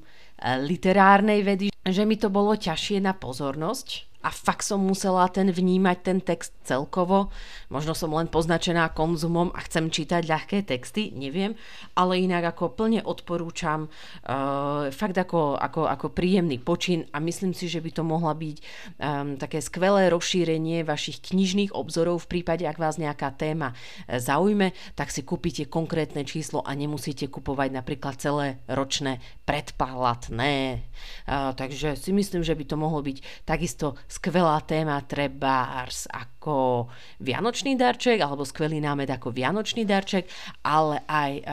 literárnej 0.61 1.41
vedy, 1.41 1.67
že 1.85 2.05
mi 2.05 2.21
to 2.21 2.29
bolo 2.29 2.53
ťažšie 2.53 3.01
na 3.01 3.17
pozornosť, 3.17 4.10
a 4.21 4.29
fakt 4.29 4.61
som 4.61 4.81
musela 4.81 5.25
ten 5.33 5.49
vnímať 5.49 5.97
ten 6.01 6.19
text 6.21 6.53
celkovo. 6.61 7.33
Možno 7.73 7.97
som 7.97 8.13
len 8.13 8.29
poznačená 8.29 8.93
konzumom 8.93 9.49
a 9.51 9.59
chcem 9.65 9.89
čítať 9.89 10.29
ľahké 10.29 10.57
texty, 10.63 11.09
neviem, 11.09 11.57
ale 11.97 12.21
inak 12.21 12.53
ako 12.53 12.77
plne 12.77 13.01
odporúčam 13.01 13.89
uh, 13.89 14.93
fakt 14.93 15.17
ako, 15.17 15.57
ako, 15.57 15.89
ako 15.89 16.07
príjemný 16.13 16.61
počin 16.61 17.09
a 17.11 17.17
myslím 17.17 17.57
si, 17.57 17.65
že 17.65 17.81
by 17.81 17.91
to 17.91 18.03
mohla 18.05 18.37
byť 18.37 18.57
um, 18.57 19.35
také 19.41 19.59
skvelé 19.59 20.13
rozšírenie 20.13 20.85
vašich 20.85 21.33
knižných 21.33 21.73
obzorov 21.73 22.23
v 22.25 22.39
prípade, 22.39 22.63
ak 22.63 22.77
vás 22.77 23.01
nejaká 23.01 23.33
téma 23.33 23.73
e, 24.05 24.19
zaujme, 24.21 24.75
tak 24.93 25.09
si 25.09 25.25
kúpite 25.25 25.65
konkrétne 25.65 26.21
číslo 26.27 26.61
a 26.61 26.71
nemusíte 26.77 27.25
kupovať 27.31 27.69
napríklad 27.73 28.15
celé 28.21 28.61
ročné 28.69 29.17
predpálatné. 29.49 30.85
Uh, 31.25 31.51
takže 31.57 31.97
si 31.97 32.13
myslím, 32.13 32.45
že 32.45 32.53
by 32.53 32.63
to 32.67 32.75
mohlo 32.77 33.01
byť 33.01 33.47
takisto 33.47 33.97
skvelá 34.11 34.59
téma 34.67 34.99
trebárs 35.07 36.03
ako 36.11 36.91
vianočný 37.23 37.79
darček 37.79 38.19
alebo 38.19 38.43
skvelý 38.43 38.83
námed 38.83 39.07
ako 39.07 39.31
vianočný 39.31 39.87
darček, 39.87 40.27
ale 40.67 40.99
aj 41.07 41.31
uh, 41.39 41.43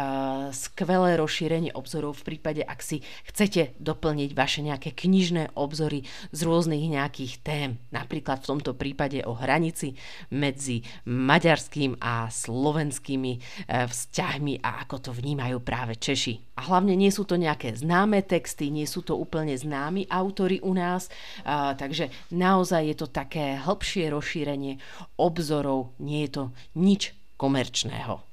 skvelé 0.50 1.14
rozšírenie 1.14 1.70
obzorov 1.78 2.18
v 2.18 2.34
prípade, 2.34 2.66
ak 2.66 2.82
si 2.82 3.06
chcete 3.30 3.78
doplniť 3.78 4.30
vaše 4.34 4.66
nejaké 4.66 4.90
knižné 4.90 5.54
obzory 5.54 6.02
z 6.34 6.40
rôznych 6.42 6.82
nejakých 6.90 7.34
tém. 7.46 7.70
Napríklad 7.94 8.42
v 8.42 8.50
tomto 8.58 8.74
prípade 8.74 9.22
o 9.22 9.38
hranici 9.38 9.94
medzi 10.34 10.82
maďarským 11.06 12.02
a 12.02 12.26
slovenskými 12.26 13.32
uh, 13.38 13.86
vzťahmi 13.86 14.66
a 14.66 14.82
ako 14.82 14.96
to 14.98 15.10
vnímajú 15.14 15.62
práve 15.62 15.94
Češi. 15.94 16.58
A 16.58 16.66
hlavne 16.74 16.98
nie 16.98 17.14
sú 17.14 17.22
to 17.22 17.38
nejaké 17.38 17.70
známe 17.70 18.26
texty, 18.26 18.74
nie 18.74 18.82
sú 18.82 19.06
to 19.06 19.14
úplne 19.14 19.54
známi 19.54 20.10
autory 20.10 20.58
u 20.58 20.74
nás, 20.74 21.06
uh, 21.46 21.78
takže 21.78 22.10
na 22.34 22.47
naozaj 22.48 22.82
je 22.88 22.96
to 22.96 23.06
také 23.12 23.60
hĺbšie 23.60 24.08
rozšírenie 24.08 24.80
obzorov, 25.20 25.92
nie 26.00 26.24
je 26.24 26.30
to 26.32 26.44
nič 26.80 27.12
komerčného. 27.36 28.24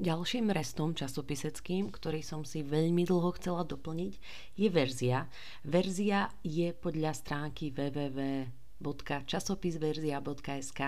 Ďalším 0.00 0.48
restom 0.56 0.96
časopiseckým, 0.96 1.92
ktorý 1.92 2.24
som 2.24 2.40
si 2.40 2.64
veľmi 2.64 3.04
dlho 3.04 3.36
chcela 3.36 3.68
doplniť, 3.68 4.12
je 4.56 4.68
verzia. 4.72 5.28
Verzia 5.60 6.32
je 6.40 6.72
podľa 6.72 7.12
stránky 7.12 7.68
www 7.68 8.48
www.časopisverzia.sk 8.80 10.80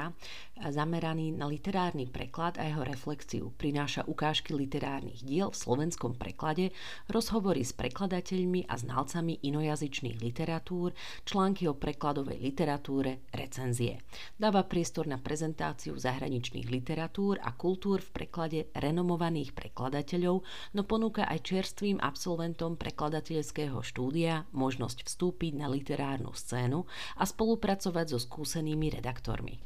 zameraný 0.73 1.37
na 1.37 1.45
literárny 1.47 2.09
preklad 2.09 2.57
a 2.57 2.65
jeho 2.65 2.81
reflexiu. 2.85 3.53
Prináša 3.57 4.05
ukážky 4.09 4.55
literárnych 4.57 5.21
diel 5.21 5.51
v 5.53 5.61
slovenskom 5.61 6.15
preklade, 6.17 6.73
rozhovory 7.13 7.65
s 7.67 7.73
prekladateľmi 7.77 8.65
a 8.71 8.79
znalcami 8.81 9.45
inojazyčných 9.45 10.23
literatúr, 10.23 10.93
články 11.29 11.69
o 11.69 11.75
prekladovej 11.77 12.41
literatúre, 12.41 13.19
recenzie. 13.35 13.99
Dáva 14.41 14.65
priestor 14.65 15.07
na 15.11 15.19
prezentáciu 15.21 15.99
zahraničných 15.99 16.71
literatúr 16.71 17.37
a 17.43 17.53
kultúr 17.53 18.01
v 18.01 18.25
preklade 18.25 18.67
renomovaných 18.73 19.53
prekladateľov, 19.53 20.41
no 20.73 20.83
ponúka 20.87 21.29
aj 21.29 21.43
čerstvým 21.45 22.01
absolventom 22.01 22.81
prekladateľského 22.81 23.85
štúdia 23.85 24.49
možnosť 24.55 25.05
vstúpiť 25.05 25.53
na 25.59 25.69
literárnu 25.69 26.33
scénu 26.33 26.87
a 27.19 27.27
spolupracovať 27.27 27.82
spolupracovať 27.83 28.07
so 28.15 28.19
skúsenými 28.23 28.95
redaktormi. 28.95 29.59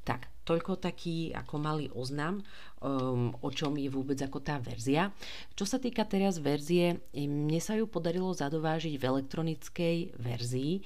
Tak, 0.00 0.48
toľko 0.48 0.80
taký 0.80 1.36
ako 1.36 1.60
malý 1.60 1.92
oznam, 1.92 2.40
um, 2.80 3.36
o 3.44 3.52
čom 3.52 3.76
je 3.76 3.92
vôbec 3.92 4.16
ako 4.16 4.40
tá 4.40 4.56
verzia. 4.56 5.12
Čo 5.52 5.68
sa 5.68 5.76
týka 5.76 6.08
teraz 6.08 6.40
verzie, 6.40 7.04
mne 7.12 7.60
sa 7.60 7.76
ju 7.76 7.84
podarilo 7.84 8.32
zadovážiť 8.32 8.96
v 8.96 9.04
elektronickej 9.04 9.96
verzii 10.16 10.80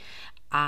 a 0.50 0.66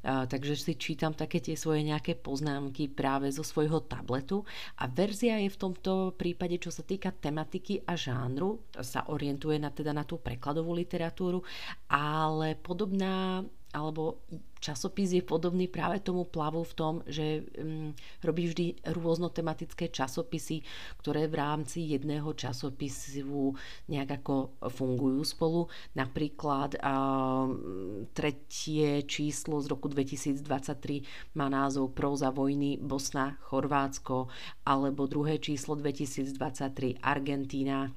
takže 0.00 0.56
si 0.56 0.80
čítam 0.80 1.12
také 1.12 1.44
tie 1.44 1.52
svoje 1.60 1.84
nejaké 1.84 2.16
poznámky 2.16 2.88
práve 2.88 3.28
zo 3.28 3.44
svojho 3.44 3.84
tabletu 3.84 4.48
a 4.80 4.88
verzia 4.88 5.36
je 5.44 5.52
v 5.52 5.60
tomto 5.60 6.16
prípade, 6.16 6.56
čo 6.56 6.72
sa 6.72 6.80
týka 6.80 7.12
tematiky 7.12 7.84
a 7.84 8.00
žánru, 8.00 8.64
sa 8.80 9.04
orientuje 9.12 9.60
na, 9.60 9.68
teda 9.68 9.92
na 9.92 10.08
tú 10.08 10.16
prekladovú 10.16 10.72
literatúru, 10.72 11.44
ale 11.92 12.56
podobná 12.56 13.44
alebo 13.70 14.26
časopis 14.58 15.14
je 15.14 15.22
podobný 15.24 15.70
práve 15.70 16.02
tomu 16.02 16.26
plavu 16.26 16.66
v 16.66 16.74
tom, 16.76 16.94
že 17.06 17.46
um, 17.56 17.94
robí 18.20 18.50
vždy 18.50 18.66
rôznotematické 18.92 19.88
časopisy, 19.88 20.66
ktoré 21.00 21.30
v 21.30 21.38
rámci 21.40 21.88
jedného 21.94 22.34
časopisu 22.34 23.54
nejak 23.88 24.20
ako 24.20 24.60
fungujú 24.68 25.22
spolu. 25.22 25.60
Napríklad 25.94 26.76
um, 26.82 28.06
tretie 28.12 29.06
číslo 29.06 29.62
z 29.62 29.66
roku 29.70 29.86
2023 29.88 31.38
má 31.38 31.46
názov 31.48 31.94
Próza 31.94 32.34
vojny 32.34 32.76
Bosna, 32.82 33.38
Chorvátsko, 33.48 34.28
alebo 34.66 35.06
druhé 35.06 35.38
číslo 35.38 35.78
2023 35.78 37.00
Argentína, 37.00 37.94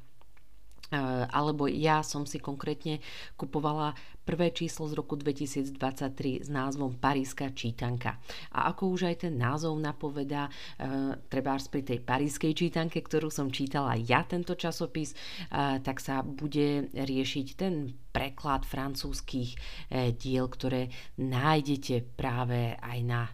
alebo 1.34 1.66
ja 1.66 2.06
som 2.06 2.28
si 2.30 2.38
konkrétne 2.38 3.02
kupovala 3.34 3.98
prvé 4.24 4.56
číslo 4.56 4.88
z 4.88 4.96
roku 4.96 5.20
2023 5.20 6.44
s 6.44 6.50
názvom 6.50 6.96
Paríska 6.98 7.52
čítanka. 7.52 8.18
A 8.56 8.72
ako 8.72 8.96
už 8.96 9.12
aj 9.12 9.28
ten 9.28 9.36
názov 9.36 9.76
napovedá, 9.78 10.48
e, 10.80 11.20
treba 11.28 11.56
pri 11.60 11.82
tej 11.86 12.00
parískej 12.02 12.56
čítanke, 12.56 13.04
ktorú 13.04 13.30
som 13.30 13.52
čítala 13.52 14.00
ja 14.00 14.24
tento 14.24 14.56
časopis, 14.56 15.14
e, 15.14 15.18
tak 15.84 16.00
sa 16.00 16.24
bude 16.24 16.90
riešiť 16.96 17.48
ten 17.54 17.94
preklad 18.14 18.62
francúzských 18.62 19.50
e, 19.50 19.58
diel, 20.14 20.46
ktoré 20.46 20.94
nájdete 21.18 22.14
práve 22.14 22.78
aj 22.78 23.00
na 23.02 23.26
e, 23.26 23.32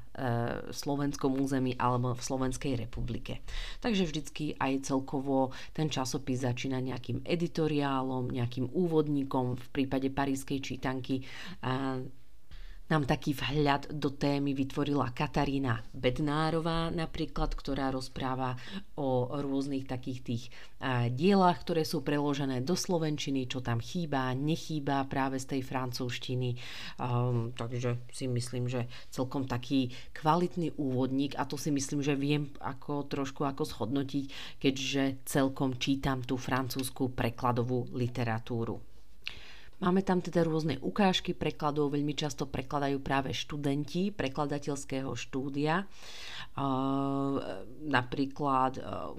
slovenskom 0.72 1.36
území 1.36 1.76
alebo 1.76 2.16
v 2.16 2.24
Slovenskej 2.24 2.80
republike. 2.80 3.44
Takže 3.84 4.08
vždycky 4.08 4.56
aj 4.56 4.88
celkovo 4.88 5.52
ten 5.76 5.92
časopis 5.92 6.48
začína 6.48 6.80
nejakým 6.80 7.28
editoriálom, 7.28 8.32
nejakým 8.32 8.72
úvodníkom 8.72 9.60
v 9.60 9.68
prípade 9.76 10.08
parískej 10.08 10.64
čítanky 10.80 11.20
čítanky 11.20 11.28
nám 12.90 13.06
taký 13.06 13.38
vhľad 13.38 13.94
do 13.94 14.10
témy 14.10 14.58
vytvorila 14.58 15.14
Katarína 15.14 15.86
Bednárová 15.94 16.90
napríklad, 16.90 17.54
ktorá 17.54 17.94
rozpráva 17.94 18.58
o 18.98 19.30
rôznych 19.30 19.86
takých 19.86 20.20
tých 20.26 20.44
dielach, 21.14 21.62
ktoré 21.62 21.86
sú 21.86 22.02
preložené 22.02 22.66
do 22.66 22.74
slovenčiny, 22.74 23.46
čo 23.46 23.62
tam 23.62 23.78
chýba, 23.78 24.34
nechýba 24.34 25.06
práve 25.06 25.38
z 25.38 25.54
tej 25.54 25.62
francúzštiny. 25.70 26.58
Um, 26.98 27.54
takže 27.54 28.02
si 28.10 28.26
myslím, 28.26 28.66
že 28.66 28.90
celkom 29.14 29.46
taký 29.46 29.94
kvalitný 30.18 30.74
úvodník 30.82 31.38
a 31.38 31.46
to 31.46 31.62
si 31.62 31.70
myslím, 31.70 32.02
že 32.02 32.18
viem 32.18 32.50
ako 32.58 33.06
trošku 33.06 33.46
ako 33.46 33.70
shodnotiť, 33.70 34.58
keďže 34.58 35.30
celkom 35.30 35.78
čítam 35.78 36.26
tú 36.26 36.42
francúzskú 36.42 37.14
prekladovú 37.14 37.86
literatúru. 37.94 38.89
Máme 39.80 40.04
tam 40.04 40.20
teda 40.20 40.44
rôzne 40.44 40.76
ukážky 40.84 41.32
prekladov, 41.32 41.96
veľmi 41.96 42.12
často 42.12 42.44
prekladajú 42.52 43.00
práve 43.00 43.32
študenti 43.32 44.12
prekladateľského 44.12 45.08
štúdia, 45.16 45.88
napríklad 47.88 48.74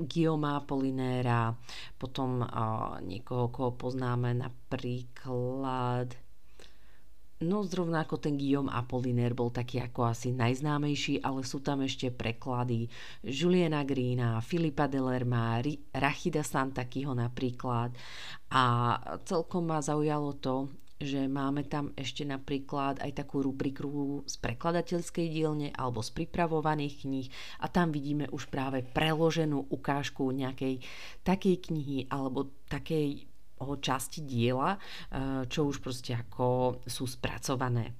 Guillaume 0.04 0.60
Polinéra, 0.68 1.56
potom 1.96 2.44
niekoho, 3.00 3.48
koho 3.48 3.72
poznáme 3.72 4.36
napríklad 4.36 6.12
No 7.40 7.64
zrovna 7.64 8.04
ako 8.04 8.20
ten 8.20 8.36
Guillaume 8.36 8.68
Apollinaire 8.68 9.32
bol 9.32 9.48
taký 9.48 9.80
ako 9.80 10.12
asi 10.12 10.28
najznámejší, 10.36 11.24
ale 11.24 11.40
sú 11.40 11.64
tam 11.64 11.80
ešte 11.80 12.12
preklady 12.12 12.84
Juliana 13.24 13.80
Greena, 13.80 14.44
Filipa 14.44 14.84
Delerma, 14.84 15.56
Rachida 15.96 16.44
Santakyho 16.44 17.16
napríklad. 17.16 17.96
A 18.52 18.64
celkom 19.24 19.72
ma 19.72 19.80
zaujalo 19.80 20.36
to, 20.36 20.68
že 21.00 21.32
máme 21.32 21.64
tam 21.64 21.96
ešte 21.96 22.28
napríklad 22.28 23.00
aj 23.00 23.24
takú 23.24 23.40
rubriku 23.40 24.20
z 24.28 24.36
prekladateľskej 24.36 25.32
dielne 25.32 25.72
alebo 25.72 26.04
z 26.04 26.12
pripravovaných 26.12 27.08
kníh 27.08 27.28
a 27.64 27.72
tam 27.72 27.88
vidíme 27.88 28.28
už 28.28 28.52
práve 28.52 28.84
preloženú 28.84 29.72
ukážku 29.72 30.28
nejakej 30.28 30.84
takej 31.24 31.56
knihy 31.72 31.98
alebo 32.12 32.52
takej 32.68 33.29
o 33.60 33.76
časti 33.76 34.24
diela, 34.24 34.76
eh, 34.76 35.44
čo 35.46 35.68
už 35.68 35.84
proste 35.84 36.16
ako 36.16 36.80
sú 36.88 37.04
spracované. 37.04 37.92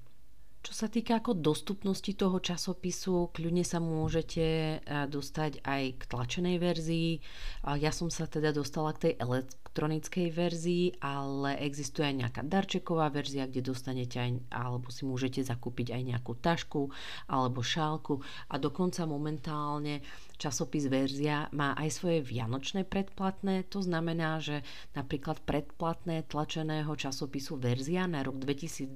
Čo 0.61 0.77
sa 0.77 0.87
týka 0.93 1.17
ako 1.17 1.41
dostupnosti 1.41 2.13
toho 2.13 2.37
časopisu, 2.37 3.33
kľudne 3.33 3.65
sa 3.65 3.81
môžete 3.81 4.45
eh, 4.45 4.79
dostať 5.09 5.65
aj 5.65 5.83
k 5.97 6.01
tlačenej 6.05 6.57
verzii. 6.61 7.09
Ja 7.81 7.89
som 7.93 8.09
sa 8.13 8.25
teda 8.25 8.53
dostala 8.53 8.93
k 8.93 9.09
tej 9.09 9.13
elektronickej 9.71 10.35
verzii, 10.35 10.99
ale 10.99 11.55
existuje 11.63 12.03
aj 12.03 12.15
nejaká 12.19 12.41
darčeková 12.43 13.07
verzia, 13.07 13.47
kde 13.47 13.71
dostanete 13.71 14.19
aj, 14.19 14.51
alebo 14.51 14.91
si 14.91 15.07
môžete 15.07 15.39
zakúpiť 15.47 15.95
aj 15.95 16.01
nejakú 16.11 16.35
tašku 16.43 16.91
alebo 17.31 17.63
šálku 17.63 18.19
a 18.51 18.59
dokonca 18.59 19.07
momentálne 19.07 20.03
časopis 20.35 20.91
Verzia 20.91 21.47
má 21.55 21.71
aj 21.79 21.87
svoje 21.87 22.19
vianočné 22.19 22.83
predplatné, 22.83 23.63
to 23.71 23.79
znamená, 23.79 24.43
že 24.43 24.59
napríklad 24.91 25.39
predplatné 25.47 26.27
tlačeného 26.27 26.91
časopisu 26.91 27.55
Verzia 27.55 28.11
na 28.11 28.27
rok 28.27 28.43
2024 28.43 28.91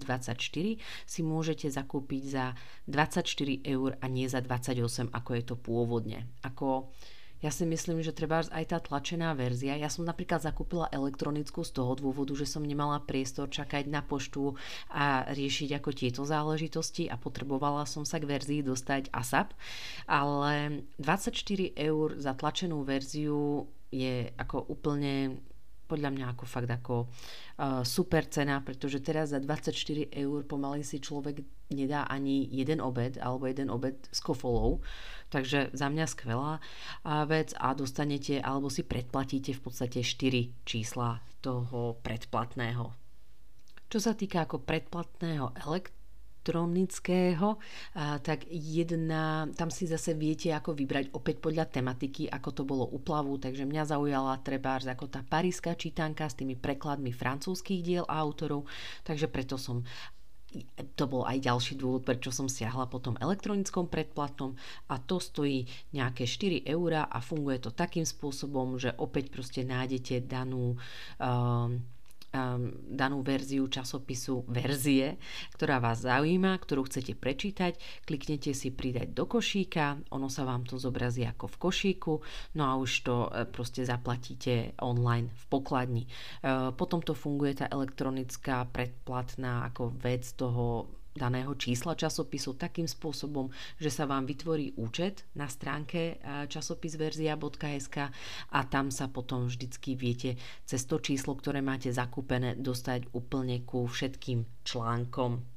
si 1.08 1.22
môžete 1.24 1.72
zakúpiť 1.72 2.24
za 2.28 2.52
24 2.92 3.64
eur 3.64 3.96
a 4.04 4.06
nie 4.12 4.28
za 4.28 4.44
28, 4.44 5.08
ako 5.16 5.30
je 5.40 5.44
to 5.48 5.56
pôvodne. 5.56 6.28
Ako 6.44 6.92
ja 7.44 7.52
si 7.52 7.68
myslím, 7.68 8.00
že 8.00 8.16
treba 8.16 8.42
aj 8.42 8.66
tá 8.72 8.80
tlačená 8.80 9.36
verzia. 9.36 9.76
Ja 9.76 9.92
som 9.92 10.08
napríklad 10.08 10.42
zakúpila 10.42 10.88
elektronickú 10.90 11.68
z 11.68 11.72
toho 11.76 11.94
dôvodu, 12.00 12.32
že 12.34 12.48
som 12.48 12.64
nemala 12.64 13.04
priestor 13.04 13.52
čakať 13.52 13.92
na 13.92 14.00
poštu 14.00 14.56
a 14.92 15.28
riešiť 15.30 15.76
ako 15.78 15.90
tieto 15.92 16.22
záležitosti 16.24 17.12
a 17.12 17.20
potrebovala 17.20 17.84
som 17.86 18.08
sa 18.08 18.18
k 18.18 18.30
verzii 18.30 18.62
dostať 18.64 19.12
ASAP. 19.12 19.52
Ale 20.08 20.86
24 20.98 21.76
eur 21.76 22.08
za 22.18 22.34
tlačenú 22.34 22.82
verziu 22.88 23.68
je 23.92 24.32
ako 24.36 24.72
úplne 24.72 25.40
podľa 25.86 26.10
mňa 26.12 26.26
ako 26.34 26.44
fakt 26.46 26.70
ako 26.70 26.96
uh, 27.06 27.82
super 27.86 28.28
cena, 28.28 28.60
pretože 28.62 29.02
teraz 29.02 29.32
za 29.32 29.40
24 29.40 30.12
eur 30.12 30.40
pomaly 30.44 30.82
si 30.84 31.00
človek 31.00 31.42
nedá 31.74 32.06
ani 32.06 32.46
jeden 32.52 32.84
obed 32.84 33.18
alebo 33.18 33.50
jeden 33.50 33.74
obed 33.74 33.96
s 34.12 34.20
kofolou. 34.22 34.84
Takže 35.34 35.74
za 35.74 35.90
mňa 35.90 36.06
skvelá 36.06 36.62
vec 37.26 37.58
a 37.58 37.74
dostanete 37.74 38.38
alebo 38.38 38.70
si 38.70 38.86
predplatíte 38.86 39.58
v 39.58 39.62
podstate 39.66 40.06
4 40.06 40.62
čísla 40.62 41.18
toho 41.42 41.98
predplatného. 42.06 42.94
Čo 43.90 44.00
sa 44.02 44.14
týka 44.14 44.46
ako 44.46 44.62
predplatného 44.62 45.58
elekt 45.66 45.95
elektronického, 46.46 47.58
tak 48.22 48.46
jedna, 48.54 49.50
tam 49.58 49.74
si 49.74 49.90
zase 49.90 50.14
viete 50.14 50.54
ako 50.54 50.78
vybrať 50.78 51.10
opäť 51.18 51.42
podľa 51.42 51.66
tematiky, 51.66 52.30
ako 52.30 52.50
to 52.54 52.62
bolo 52.62 52.86
u 52.86 53.02
plavu, 53.02 53.42
takže 53.42 53.66
mňa 53.66 53.90
zaujala 53.90 54.38
trebárs 54.46 54.86
ako 54.86 55.10
tá 55.10 55.26
paríska 55.26 55.74
čítanka 55.74 56.30
s 56.30 56.38
tými 56.38 56.54
prekladmi 56.54 57.10
francúzských 57.10 57.82
diel 57.82 58.06
autorov, 58.06 58.70
takže 59.02 59.26
preto 59.26 59.58
som 59.58 59.82
to 60.96 61.04
bol 61.10 61.28
aj 61.28 61.44
ďalší 61.44 61.76
dôvod, 61.76 62.08
prečo 62.08 62.32
som 62.32 62.48
siahla 62.48 62.88
po 62.88 63.04
tom 63.04 63.20
elektronickom 63.20 63.92
predplatom 63.92 64.56
a 64.88 65.02
to 65.02 65.20
stojí 65.20 65.68
nejaké 65.92 66.24
4 66.24 66.64
eurá 66.72 67.12
a 67.12 67.20
funguje 67.20 67.60
to 67.60 67.76
takým 67.76 68.08
spôsobom, 68.08 68.80
že 68.80 68.96
opäť 68.96 69.34
proste 69.34 69.66
nájdete 69.66 70.24
danú 70.30 70.78
Um, 71.16 71.95
danú 72.90 73.24
verziu 73.24 73.66
časopisu 73.68 74.46
verzie, 74.52 75.18
ktorá 75.56 75.80
vás 75.80 76.04
zaujíma, 76.04 76.56
ktorú 76.60 76.86
chcete 76.86 77.16
prečítať, 77.16 77.80
kliknete 78.04 78.52
si 78.52 78.70
pridať 78.70 79.16
do 79.16 79.26
košíka, 79.26 80.00
ono 80.12 80.28
sa 80.28 80.44
vám 80.44 80.68
to 80.68 80.76
zobrazí 80.76 81.24
ako 81.24 81.48
v 81.48 81.58
košíku, 81.58 82.14
no 82.60 82.64
a 82.68 82.74
už 82.76 82.92
to 83.06 83.16
e, 83.28 83.48
proste 83.50 83.88
zaplatíte 83.88 84.76
online 84.84 85.32
v 85.32 85.44
pokladni. 85.48 86.04
E, 86.06 86.10
potom 86.76 87.00
to 87.00 87.16
funguje 87.16 87.64
tá 87.64 87.66
elektronická 87.72 88.68
predplatná 88.70 89.68
ako 89.72 89.96
vec 89.98 90.28
toho 90.36 90.90
daného 91.16 91.56
čísla 91.56 91.96
časopisu 91.96 92.60
takým 92.60 92.86
spôsobom, 92.86 93.48
že 93.80 93.88
sa 93.88 94.04
vám 94.04 94.28
vytvorí 94.28 94.76
účet 94.76 95.24
na 95.34 95.48
stránke 95.48 96.20
časopisverzia.sk 96.52 97.98
a 98.52 98.60
tam 98.68 98.92
sa 98.92 99.08
potom 99.08 99.48
vždycky 99.48 99.96
viete 99.96 100.36
cez 100.68 100.84
to 100.84 101.00
číslo, 101.00 101.40
ktoré 101.40 101.64
máte 101.64 101.88
zakúpené, 101.88 102.60
dostať 102.60 103.16
úplne 103.16 103.64
ku 103.64 103.88
všetkým 103.88 104.44
článkom. 104.68 105.56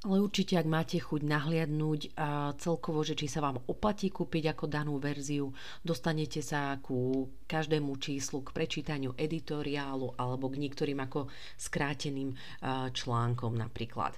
Ale 0.00 0.16
určite, 0.16 0.56
ak 0.56 0.64
máte 0.64 0.96
chuť 0.96 1.28
nahliadnúť 1.28 2.16
a 2.16 2.56
celkovo, 2.56 3.04
že 3.04 3.12
či 3.12 3.28
sa 3.28 3.44
vám 3.44 3.60
oplatí 3.68 4.08
kúpiť 4.08 4.56
ako 4.56 4.64
danú 4.64 4.96
verziu, 4.96 5.52
dostanete 5.84 6.40
sa 6.40 6.80
ku 6.80 7.28
každému 7.44 8.00
číslu 8.00 8.40
k 8.40 8.48
prečítaniu 8.56 9.12
editoriálu 9.12 10.16
alebo 10.16 10.48
k 10.48 10.56
niektorým 10.56 11.04
ako 11.04 11.28
skráteným 11.60 12.32
článkom 12.96 13.52
napríklad. 13.60 14.16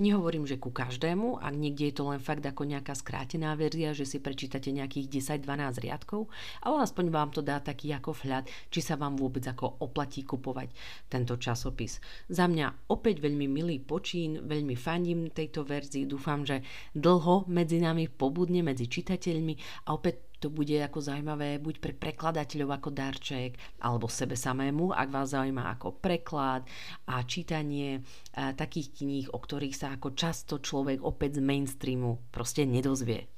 Nehovorím, 0.00 0.48
že 0.48 0.56
ku 0.56 0.72
každému, 0.72 1.44
ak 1.44 1.52
niekde 1.52 1.92
je 1.92 1.94
to 2.00 2.08
len 2.08 2.24
fakt 2.24 2.40
ako 2.40 2.64
nejaká 2.64 2.96
skrátená 2.96 3.52
verzia, 3.52 3.92
že 3.92 4.08
si 4.08 4.16
prečítate 4.16 4.72
nejakých 4.72 5.36
10-12 5.44 5.76
riadkov, 5.76 6.32
ale 6.64 6.88
aspoň 6.88 7.12
vám 7.12 7.28
to 7.36 7.44
dá 7.44 7.60
taký 7.60 7.92
ako 7.92 8.16
vhľad, 8.16 8.48
či 8.72 8.80
sa 8.80 8.96
vám 8.96 9.20
vôbec 9.20 9.44
ako 9.44 9.84
oplatí 9.84 10.24
kupovať 10.24 10.72
tento 11.12 11.36
časopis. 11.36 12.00
Za 12.32 12.48
mňa 12.48 12.88
opäť 12.88 13.20
veľmi 13.20 13.44
milý 13.44 13.76
počín, 13.84 14.40
veľmi 14.40 14.72
fandím 14.72 15.28
tejto 15.28 15.68
verzii, 15.68 16.08
dúfam, 16.08 16.48
že 16.48 16.64
dlho 16.96 17.44
medzi 17.52 17.76
nami 17.76 18.08
pobudne, 18.08 18.64
medzi 18.64 18.88
čitateľmi 18.88 19.84
a 19.84 19.92
opäť 19.92 20.29
to 20.40 20.48
bude 20.48 20.72
ako 20.72 21.04
zaujímavé 21.04 21.60
buď 21.60 21.84
pre 21.84 21.92
prekladateľov 21.92 22.80
ako 22.80 22.90
darček, 22.96 23.60
alebo 23.84 24.08
sebe 24.08 24.34
samému, 24.34 24.96
ak 24.96 25.08
vás 25.12 25.36
zaujíma 25.36 25.76
ako 25.76 26.00
preklad 26.00 26.64
a 27.04 27.20
čítanie 27.28 28.00
a, 28.00 28.56
takých 28.56 29.04
kníh, 29.04 29.26
o 29.28 29.38
ktorých 29.38 29.76
sa 29.76 29.92
ako 29.94 30.16
často 30.16 30.64
človek 30.64 31.04
opäť 31.04 31.38
z 31.38 31.44
mainstreamu 31.44 32.32
proste 32.32 32.64
nedozvie. 32.64 33.28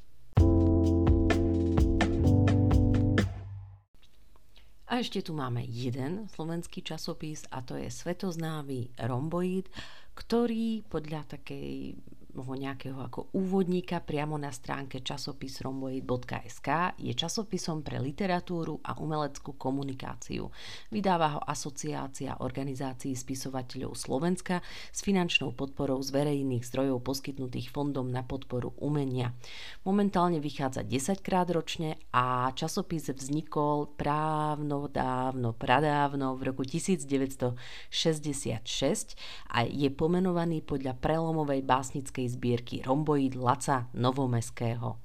A 4.93 5.01
ešte 5.01 5.25
tu 5.25 5.33
máme 5.33 5.65
jeden 5.65 6.29
slovenský 6.29 6.85
časopis 6.85 7.49
a 7.49 7.65
to 7.65 7.81
je 7.81 7.89
Svetoznávy 7.89 8.93
Romboid, 9.01 9.73
ktorý 10.13 10.85
podľa 10.85 11.25
takej 11.41 11.97
nejakého 12.33 12.97
ako 12.97 13.29
úvodníka 13.37 14.01
priamo 14.01 14.41
na 14.41 14.49
stránke 14.49 15.05
časopisromboid.sk 15.05 16.97
je 16.97 17.13
časopisom 17.13 17.85
pre 17.85 18.01
literatúru 18.01 18.81
a 18.81 18.97
umeleckú 18.97 19.61
komunikáciu. 19.61 20.49
Vydáva 20.89 21.37
ho 21.37 21.41
Asociácia 21.45 22.41
organizácií 22.41 23.13
spisovateľov 23.13 23.93
Slovenska 23.93 24.65
s 24.89 25.05
finančnou 25.05 25.53
podporou 25.53 26.01
z 26.01 26.17
verejných 26.17 26.65
zdrojov 26.65 27.05
poskytnutých 27.05 27.69
Fondom 27.69 28.09
na 28.09 28.25
podporu 28.25 28.73
umenia. 28.81 29.37
Momentálne 29.85 30.41
vychádza 30.41 30.81
10 30.87 31.21
krát 31.21 31.53
ročne 31.53 32.01
a 32.15 32.49
časopis 32.57 33.13
vznikol 33.13 33.93
právno, 33.99 34.89
dávno, 34.89 35.53
pradávno 35.53 36.39
v 36.39 36.43
roku 36.49 36.65
1966 36.65 39.19
a 39.53 39.67
je 39.67 39.91
pomenovaný 39.93 40.63
podľa 40.65 40.97
prelomovej 40.97 41.61
básnickej 41.67 42.22
umeleckej 42.23 42.29
zbierky 42.29 42.83
Romboid 42.87 43.35
Laca 43.35 43.89
Novomeského. 43.95 44.99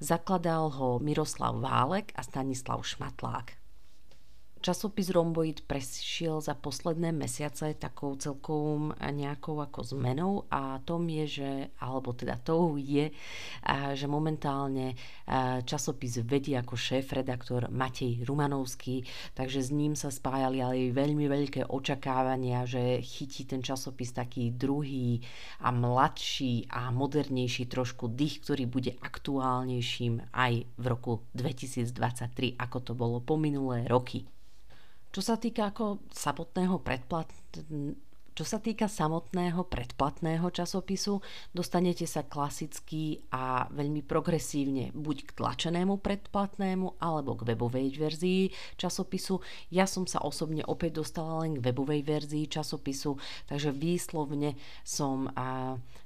Zakladal 0.00 0.70
ho 0.70 0.98
Miroslav 0.98 1.60
Válek 1.60 2.12
a 2.16 2.22
Stanislav 2.22 2.86
Šmatlák. 2.86 3.61
Časopis 4.62 5.10
Romboid 5.10 5.66
prešiel 5.66 6.38
za 6.38 6.54
posledné 6.54 7.10
mesiace 7.10 7.74
takou 7.74 8.14
celkou 8.14 8.94
nejakou 8.94 9.58
ako 9.58 9.82
zmenou 9.82 10.46
a 10.54 10.78
tom 10.86 11.02
je, 11.10 11.26
že, 11.26 11.50
alebo 11.82 12.14
teda 12.14 12.38
tou 12.38 12.78
je, 12.78 13.10
že 13.98 14.06
momentálne 14.06 14.94
časopis 15.66 16.22
vedie 16.22 16.54
ako 16.54 16.78
šéf-redaktor 16.78 17.74
Matej 17.74 18.22
Rumanovský, 18.22 19.02
takže 19.34 19.66
s 19.66 19.74
ním 19.74 19.98
sa 19.98 20.14
spájali 20.14 20.62
aj 20.62 20.94
veľmi 20.94 21.26
veľké 21.26 21.66
očakávania, 21.66 22.62
že 22.62 23.02
chytí 23.02 23.50
ten 23.50 23.66
časopis 23.66 24.14
taký 24.14 24.54
druhý 24.54 25.18
a 25.66 25.74
mladší 25.74 26.70
a 26.70 26.94
modernejší 26.94 27.66
trošku 27.66 28.14
dých, 28.14 28.46
ktorý 28.46 28.70
bude 28.70 28.94
aktuálnejším 28.94 30.30
aj 30.30 30.70
v 30.78 30.84
roku 30.86 31.26
2023, 31.34 32.54
ako 32.62 32.78
to 32.78 32.92
bolo 32.94 33.18
po 33.18 33.34
minulé 33.34 33.90
roky. 33.90 34.22
Čo 35.12 35.20
sa 35.20 35.36
týka 35.36 35.76
ako 35.76 36.08
samotného 36.08 36.80
predplat, 36.80 37.28
čo 38.32 38.48
sa 38.48 38.58
týka 38.58 38.88
samotného 38.88 39.68
predplatného 39.68 40.48
časopisu, 40.48 41.20
dostanete 41.52 42.08
sa 42.08 42.24
klasicky 42.24 43.20
a 43.28 43.68
veľmi 43.68 44.00
progresívne 44.00 44.88
buď 44.96 45.16
k 45.28 45.30
tlačenému 45.36 46.00
predplatnému 46.00 46.96
alebo 46.96 47.36
k 47.36 47.52
webovej 47.52 48.00
verzii 48.00 48.48
časopisu. 48.80 49.40
Ja 49.68 49.84
som 49.84 50.08
sa 50.08 50.24
osobne 50.24 50.64
opäť 50.64 51.04
dostala 51.04 51.44
len 51.44 51.60
k 51.60 51.64
webovej 51.68 52.00
verzii 52.08 52.48
časopisu, 52.48 53.20
takže 53.52 53.68
výslovne 53.76 54.56
som 54.80 55.28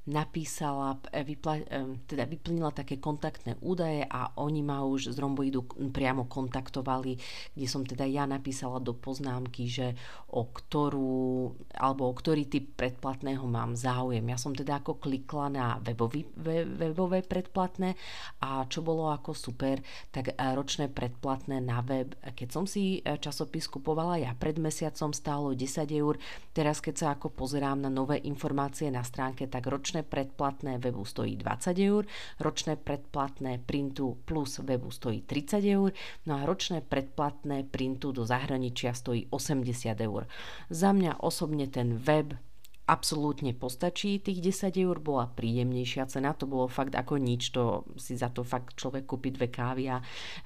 napísala, 0.06 1.02
e, 1.10 1.26
vypla, 1.26 1.66
e, 1.66 1.98
teda 2.06 2.30
vyplnila 2.30 2.70
také 2.70 3.02
kontaktné 3.02 3.58
údaje 3.58 4.06
a 4.06 4.30
oni 4.38 4.62
ma 4.62 4.86
už 4.86 5.10
z 5.10 5.18
Romboidu 5.18 5.66
priamo 5.90 6.30
kontaktovali, 6.30 7.18
kde 7.58 7.66
som 7.66 7.82
teda 7.82 8.06
ja 8.06 8.22
napísala 8.22 8.78
do 8.78 8.94
poznámky, 8.94 9.66
že 9.66 9.98
o 10.30 10.46
ktorú 10.46 11.50
alebo 11.74 12.14
ktorý 12.16 12.48
typ 12.48 12.72
predplatného 12.80 13.44
mám 13.44 13.76
záujem. 13.76 14.24
Ja 14.24 14.40
som 14.40 14.56
teda 14.56 14.80
ako 14.80 14.96
klikla 14.96 15.52
na 15.52 15.66
webový, 15.84 16.24
webové 16.64 17.20
predplatné 17.20 17.92
a 18.40 18.64
čo 18.64 18.80
bolo 18.80 19.12
ako 19.12 19.36
super, 19.36 19.84
tak 20.08 20.32
ročné 20.32 20.88
predplatné 20.88 21.60
na 21.60 21.84
web, 21.84 22.16
keď 22.24 22.48
som 22.48 22.64
si 22.64 23.04
časopis 23.04 23.68
kupovala 23.68 24.16
ja 24.16 24.32
pred 24.32 24.56
mesiacom 24.56 25.12
stálo 25.12 25.52
10 25.52 25.84
eur, 25.92 26.16
teraz 26.56 26.80
keď 26.80 26.94
sa 26.96 27.06
ako 27.12 27.36
pozerám 27.36 27.84
na 27.84 27.92
nové 27.92 28.24
informácie 28.24 28.88
na 28.88 29.04
stránke, 29.04 29.44
tak 29.44 29.68
ročné 29.68 30.00
predplatné 30.00 30.80
webu 30.80 31.04
stojí 31.04 31.36
20 31.36 31.76
eur, 31.84 32.08
ročné 32.40 32.80
predplatné 32.80 33.60
printu 33.60 34.16
plus 34.24 34.64
webu 34.64 34.88
stojí 34.88 35.28
30 35.28 35.60
eur, 35.66 35.92
no 36.24 36.32
a 36.38 36.48
ročné 36.48 36.80
predplatné 36.80 37.68
printu 37.68 38.14
do 38.16 38.24
zahraničia 38.24 38.96
stojí 38.96 39.28
80 39.28 40.00
eur. 40.00 40.24
Za 40.70 40.94
mňa 40.94 41.20
osobne 41.20 41.66
ten 41.66 41.98
web 42.06 42.38
absolútne 42.86 43.50
postačí. 43.50 44.22
Tých 44.22 44.38
10 44.70 44.78
eur 44.78 45.02
bola 45.02 45.26
príjemnejšia 45.26 46.06
cena, 46.06 46.38
to 46.38 46.46
bolo 46.46 46.70
fakt 46.70 46.94
ako 46.94 47.18
nič, 47.18 47.50
to 47.50 47.82
si 47.98 48.14
za 48.14 48.30
to 48.30 48.46
fakt 48.46 48.78
človek 48.78 49.02
kúpi 49.02 49.34
dve 49.34 49.50
kávy 49.50 49.90
a 49.90 49.98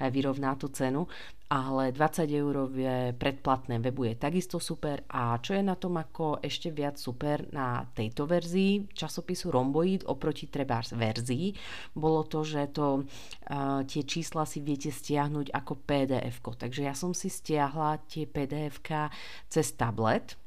vyrovná 0.09 0.57
tú 0.57 0.73
cenu. 0.73 1.05
Ale 1.51 1.91
20 1.91 2.31
eurové 2.31 3.11
predplatné 3.11 3.83
webu 3.83 4.07
je 4.07 4.15
takisto 4.15 4.63
super 4.63 5.03
a 5.11 5.35
čo 5.43 5.59
je 5.59 5.67
na 5.67 5.75
tom 5.75 5.99
ako 5.99 6.39
ešte 6.39 6.71
viac 6.71 6.95
super 6.95 7.43
na 7.51 7.83
tejto 7.91 8.23
verzii 8.23 8.87
časopisu 8.95 9.51
Romboid 9.51 10.07
oproti 10.07 10.47
trebárs 10.47 10.95
verzii, 10.95 11.51
bolo 11.91 12.23
to, 12.23 12.47
že 12.47 12.71
to 12.71 13.03
uh, 13.03 13.83
tie 13.83 14.07
čísla 14.07 14.47
si 14.47 14.63
viete 14.63 14.95
stiahnuť 14.95 15.51
ako 15.51 15.75
pdf. 15.75 16.39
Takže 16.39 16.87
ja 16.87 16.95
som 16.95 17.11
si 17.11 17.27
stiahla 17.27 17.99
tie 18.07 18.31
pdf 18.31 18.79
cez 19.51 19.75
tablet, 19.75 20.39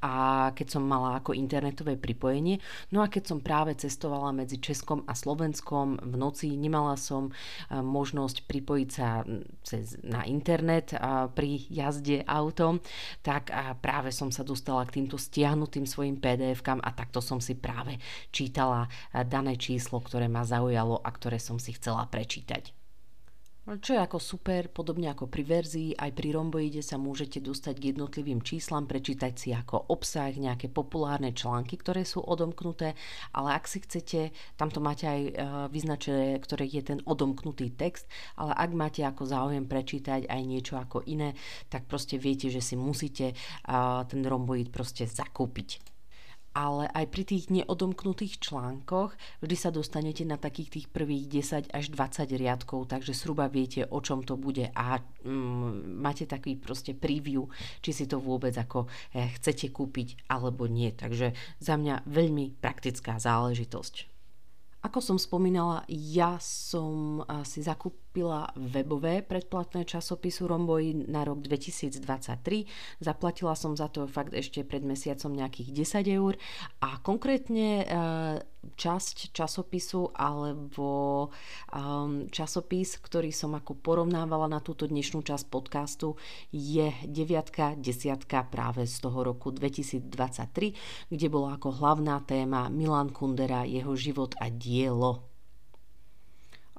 a 0.00 0.48
keď 0.54 0.78
som 0.78 0.86
mala 0.86 1.18
ako 1.18 1.36
internetové 1.36 1.98
pripojenie. 1.98 2.62
No 2.94 3.02
a 3.02 3.10
keď 3.10 3.34
som 3.34 3.38
práve 3.44 3.74
cestovala 3.76 4.32
medzi 4.32 4.62
Českom 4.62 5.04
a 5.04 5.12
Slovenskom 5.12 6.00
v 6.00 6.14
noci, 6.16 6.54
nemala 6.54 6.96
som 6.96 7.28
e, 7.28 7.32
možnosť 7.76 8.46
pripojiť 8.46 8.88
sa 8.88 9.26
cez, 9.66 9.98
na 10.02 10.24
internet 10.24 10.94
pri 11.34 11.66
jazde 11.68 12.22
autom, 12.26 12.78
tak 13.24 13.50
práve 13.82 14.14
som 14.14 14.30
sa 14.30 14.46
dostala 14.46 14.86
k 14.86 15.02
týmto 15.02 15.18
stiahnutým 15.18 15.84
svojim 15.84 16.18
pdf-kam 16.18 16.80
a 16.82 16.90
takto 16.94 17.18
som 17.18 17.38
si 17.42 17.58
práve 17.58 17.98
čítala 18.30 18.88
dané 19.12 19.58
číslo, 19.58 20.00
ktoré 20.00 20.26
ma 20.28 20.46
zaujalo 20.46 21.00
a 21.02 21.08
ktoré 21.10 21.38
som 21.38 21.58
si 21.58 21.74
chcela 21.74 22.06
prečítať. 22.06 22.81
Čo 23.62 23.94
je 23.94 24.00
ako 24.02 24.18
super, 24.18 24.66
podobne 24.74 25.06
ako 25.14 25.30
pri 25.30 25.46
verzii, 25.46 25.94
aj 25.94 26.10
pri 26.18 26.34
romboide 26.34 26.82
sa 26.82 26.98
môžete 26.98 27.38
dostať 27.38 27.74
k 27.78 27.88
jednotlivým 27.94 28.42
číslam, 28.42 28.90
prečítať 28.90 29.38
si 29.38 29.54
ako 29.54 29.86
obsah, 29.86 30.34
nejaké 30.34 30.66
populárne 30.66 31.30
články, 31.30 31.78
ktoré 31.78 32.02
sú 32.02 32.26
odomknuté, 32.26 32.98
ale 33.30 33.54
ak 33.54 33.70
si 33.70 33.78
chcete, 33.86 34.34
tam 34.58 34.66
to 34.66 34.82
máte 34.82 35.06
aj 35.06 35.20
e, 35.22 35.32
vyznačené, 35.70 36.42
ktoré 36.42 36.66
je 36.66 36.82
ten 36.82 36.98
odomknutý 37.06 37.70
text, 37.70 38.10
ale 38.34 38.50
ak 38.50 38.70
máte 38.74 39.06
ako 39.06 39.30
záujem 39.30 39.70
prečítať 39.70 40.26
aj 40.26 40.42
niečo 40.42 40.74
ako 40.74 41.06
iné, 41.06 41.38
tak 41.70 41.86
proste 41.86 42.18
viete, 42.18 42.50
že 42.50 42.58
si 42.58 42.74
musíte 42.74 43.30
ten 44.10 44.20
romboid 44.26 44.74
proste 44.74 45.06
zakúpiť 45.06 45.91
ale 46.52 46.88
aj 46.92 47.08
pri 47.08 47.24
tých 47.24 47.44
neodomknutých 47.48 48.40
článkoch 48.40 49.16
vždy 49.40 49.56
sa 49.56 49.72
dostanete 49.72 50.24
na 50.24 50.36
takých 50.36 50.80
tých 50.80 50.86
prvých 50.92 51.28
10 51.28 51.72
až 51.72 51.84
20 51.92 52.28
riadkov, 52.36 52.92
takže 52.92 53.16
sruba 53.16 53.48
viete, 53.48 53.88
o 53.88 53.98
čom 54.04 54.24
to 54.24 54.36
bude 54.36 54.68
a 54.72 55.00
mm, 55.00 56.00
máte 56.00 56.28
taký 56.28 56.56
proste 56.60 56.92
preview, 56.92 57.48
či 57.80 57.90
si 57.92 58.04
to 58.04 58.20
vôbec 58.20 58.52
ako 58.56 58.86
eh, 59.16 59.32
chcete 59.40 59.72
kúpiť 59.72 60.28
alebo 60.28 60.68
nie. 60.68 60.92
Takže 60.92 61.32
za 61.58 61.74
mňa 61.80 62.04
veľmi 62.08 62.60
praktická 62.60 63.16
záležitosť. 63.16 64.12
Ako 64.82 64.98
som 64.98 65.14
spomínala, 65.14 65.86
ja 65.86 66.42
som 66.42 67.22
si 67.46 67.62
zakúpila 68.12 68.52
webové 68.60 69.24
predplatné 69.24 69.88
časopisu 69.88 70.44
Romboy 70.44 71.08
na 71.08 71.24
rok 71.24 71.40
2023. 71.40 72.68
Zaplatila 73.00 73.56
som 73.56 73.72
za 73.72 73.88
to 73.88 74.04
fakt 74.04 74.36
ešte 74.36 74.68
pred 74.68 74.84
mesiacom 74.84 75.32
nejakých 75.32 75.72
10 75.72 76.20
eur 76.20 76.36
a 76.84 77.00
konkrétne 77.00 77.88
časť 78.76 79.32
časopisu 79.32 80.12
alebo 80.12 81.32
um, 81.72 82.28
časopis, 82.28 83.00
ktorý 83.00 83.32
som 83.32 83.56
ako 83.56 83.80
porovnávala 83.80 84.44
na 84.44 84.60
túto 84.60 84.84
dnešnú 84.84 85.24
časť 85.24 85.48
podcastu 85.48 86.20
je 86.52 86.92
deviatka, 87.08 87.80
desiatka 87.80 88.44
práve 88.44 88.84
z 88.84 89.00
toho 89.00 89.24
roku 89.24 89.48
2023, 89.56 91.08
kde 91.08 91.26
bola 91.32 91.56
ako 91.56 91.80
hlavná 91.80 92.20
téma 92.28 92.68
Milan 92.68 93.08
Kundera, 93.08 93.64
jeho 93.64 93.96
život 93.96 94.36
a 94.36 94.52
dielo 94.52 95.31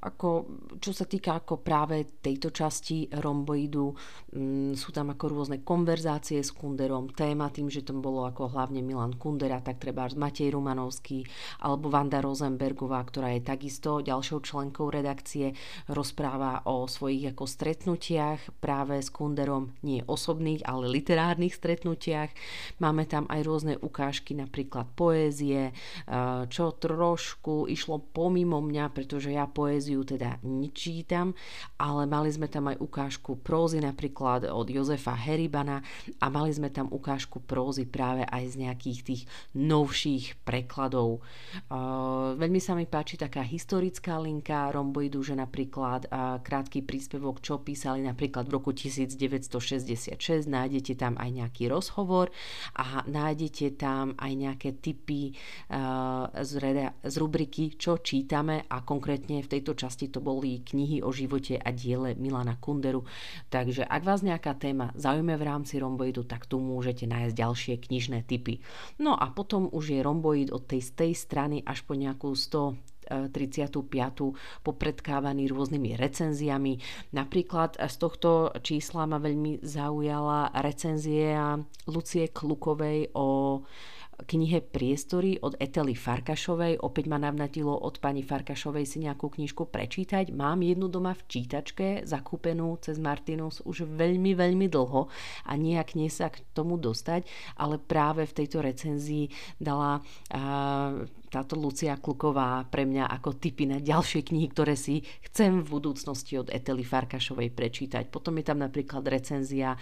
ako, 0.03 0.29
čo 0.83 0.91
sa 0.91 1.07
týka 1.07 1.39
ako 1.39 1.63
práve 1.63 2.19
tejto 2.19 2.51
časti 2.51 3.07
romboidu, 3.23 3.95
m, 4.35 4.71
mm, 4.71 4.71
sú 4.75 4.91
tam 4.91 5.15
ako 5.15 5.25
rôzne 5.31 5.57
konverzácie 5.63 6.43
s 6.43 6.51
Kunderom, 6.51 7.15
téma 7.15 7.47
tým, 7.47 7.71
že 7.71 7.87
tam 7.87 8.03
bolo 8.03 8.27
ako 8.27 8.51
hlavne 8.51 8.83
Milan 8.83 9.15
Kundera, 9.15 9.63
tak 9.63 9.79
treba 9.79 10.05
Matej 10.13 10.51
Rumanovský 10.51 11.23
alebo 11.63 11.87
Vanda 11.87 12.19
Rosenbergová, 12.19 12.99
ktorá 13.07 13.31
je 13.31 13.47
takisto 13.47 14.03
ďalšou 14.03 14.43
členkou 14.43 14.91
redakcie, 14.91 15.55
rozpráva 15.87 16.67
o 16.67 16.85
svojich 16.85 17.31
ako 17.31 17.47
stretnutiach 17.47 18.59
práve 18.59 18.99
s 18.99 19.07
Kunderom, 19.07 19.71
nie 19.87 20.03
osobných, 20.03 20.67
ale 20.67 20.91
literárnych 20.91 21.55
stretnutiach. 21.55 22.35
Máme 22.83 23.07
tam 23.07 23.23
aj 23.31 23.39
rôzne 23.45 23.73
ukážky, 23.79 24.35
napríklad 24.35 24.91
poézie, 24.97 25.71
čo 26.49 26.63
trošku 26.75 27.69
išlo 27.69 28.01
pomimo 28.01 28.59
mňa, 28.59 28.85
pretože 28.91 29.31
ja 29.31 29.47
poéziu 29.47 29.92
ju 29.93 30.03
teda 30.17 30.41
nečítam, 30.43 31.37
ale 31.77 32.09
mali 32.09 32.29
sme 32.33 32.49
tam 32.49 32.69
aj 32.73 32.81
ukážku 32.81 33.39
prózy 33.39 33.79
napríklad 33.79 34.49
od 34.49 34.67
Jozefa 34.69 35.13
Heribana 35.13 35.85
a 36.19 36.25
mali 36.27 36.49
sme 36.51 36.73
tam 36.73 36.89
ukážku 36.89 37.43
prózy 37.43 37.85
práve 37.85 38.25
aj 38.25 38.57
z 38.57 38.65
nejakých 38.65 38.99
tých 39.05 39.21
novších 39.53 40.41
prekladov. 40.41 41.21
Uh, 41.69 42.33
veľmi 42.37 42.57
sa 42.57 42.73
mi 42.73 42.89
páči 42.89 43.19
taká 43.19 43.45
historická 43.45 44.17
linka 44.17 44.73
romboidu, 44.73 45.21
že 45.21 45.37
napríklad 45.37 46.09
uh, 46.09 46.39
krátky 46.41 46.81
príspevok, 46.81 47.39
čo 47.39 47.61
písali 47.61 48.01
napríklad 48.01 48.49
v 48.49 48.53
roku 48.57 48.71
1966, 48.73 50.17
nájdete 50.49 50.93
tam 50.97 51.15
aj 51.19 51.29
nejaký 51.29 51.69
rozhovor 51.69 52.33
a 52.77 53.05
nájdete 53.05 53.77
tam 53.77 54.17
aj 54.17 54.31
nejaké 54.33 54.69
typy 54.81 55.33
uh, 55.69 56.29
z, 56.41 56.51
reda, 56.57 56.87
z 57.03 57.15
rubriky, 57.19 57.75
čo 57.77 57.99
čítame 58.01 58.65
a 58.67 58.81
konkrétne 58.81 59.41
v 59.43 59.51
tejto 59.51 59.77
časti 59.83 60.07
to 60.07 60.23
boli 60.23 60.63
knihy 60.63 61.03
o 61.03 61.11
živote 61.11 61.59
a 61.59 61.69
diele 61.75 62.15
Milana 62.15 62.55
Kunderu. 62.55 63.03
Takže 63.51 63.83
ak 63.83 64.07
vás 64.07 64.23
nejaká 64.23 64.55
téma 64.55 64.95
zaujíma 64.95 65.35
v 65.35 65.43
rámci 65.43 65.75
romboidu, 65.83 66.23
tak 66.23 66.47
tu 66.47 66.63
môžete 66.63 67.03
nájsť 67.03 67.35
ďalšie 67.35 67.75
knižné 67.83 68.23
typy. 68.23 68.63
No 69.03 69.19
a 69.19 69.27
potom 69.35 69.67
už 69.67 69.91
je 69.91 69.99
romboid 69.99 70.55
od 70.55 70.63
tej, 70.63 70.79
tej 70.95 71.11
strany 71.11 71.59
až 71.67 71.83
po 71.83 71.99
nejakú 71.99 72.31
100 72.31 72.95
35. 73.03 73.83
popredkávaný 74.63 75.51
rôznymi 75.51 75.99
recenziami. 75.99 76.79
Napríklad 77.11 77.75
z 77.75 77.95
tohto 77.99 78.55
čísla 78.63 79.03
ma 79.03 79.19
veľmi 79.19 79.59
zaujala 79.59 80.55
recenzia 80.63 81.59
Lucie 81.91 82.31
Klukovej 82.31 83.11
o 83.13 83.59
knihe 84.25 84.61
Priestory 84.61 85.41
od 85.41 85.57
Etely 85.57 85.97
Farkašovej. 85.97 86.79
Opäť 86.81 87.05
ma 87.09 87.17
navnatilo 87.17 87.73
od 87.73 87.97
pani 87.97 88.21
Farkašovej 88.21 88.85
si 88.85 88.97
nejakú 89.03 89.29
knižku 89.29 89.67
prečítať. 89.67 90.31
Mám 90.31 90.61
jednu 90.61 90.87
doma 90.87 91.17
v 91.17 91.25
čítačke, 91.27 92.05
zakúpenú 92.05 92.77
cez 92.79 93.01
Martinus 93.01 93.59
už 93.65 93.89
veľmi, 93.89 94.37
veľmi 94.37 94.67
dlho 94.69 95.09
a 95.47 95.51
nejak 95.57 95.97
nie 95.97 96.07
sa 96.07 96.29
k 96.29 96.41
tomu 96.53 96.77
dostať, 96.77 97.25
ale 97.57 97.81
práve 97.81 98.23
v 98.29 98.35
tejto 98.43 98.61
recenzii 98.61 99.29
dala 99.57 99.99
uh, 99.99 101.03
táto 101.33 101.57
Lucia 101.57 101.97
Kluková 101.97 102.61
pre 102.69 102.85
mňa 102.85 103.09
ako 103.09 103.41
typy 103.41 103.65
na 103.65 103.81
ďalšie 103.81 104.21
knihy, 104.21 104.53
ktoré 104.53 104.77
si 104.77 105.01
chcem 105.25 105.65
v 105.65 105.67
budúcnosti 105.73 106.37
od 106.37 106.53
Etely 106.53 106.85
Farkašovej 106.85 107.49
prečítať. 107.49 108.13
Potom 108.13 108.37
je 108.37 108.45
tam 108.45 108.61
napríklad 108.61 109.01
recenzia 109.09 109.73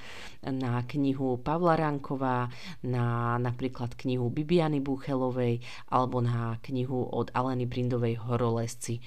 na 0.47 0.79
knihu 0.87 1.43
Pavla 1.43 1.75
Ranková, 1.75 2.47
na 2.87 3.35
napríklad 3.35 3.99
knihu 3.99 4.31
Bibiany 4.31 4.79
Buchelovej 4.79 5.59
alebo 5.91 6.23
na 6.23 6.55
knihu 6.63 7.03
od 7.11 7.35
Aleny 7.35 7.67
Brindovej 7.67 8.23
Horolesci. 8.23 8.95
E, 8.95 9.01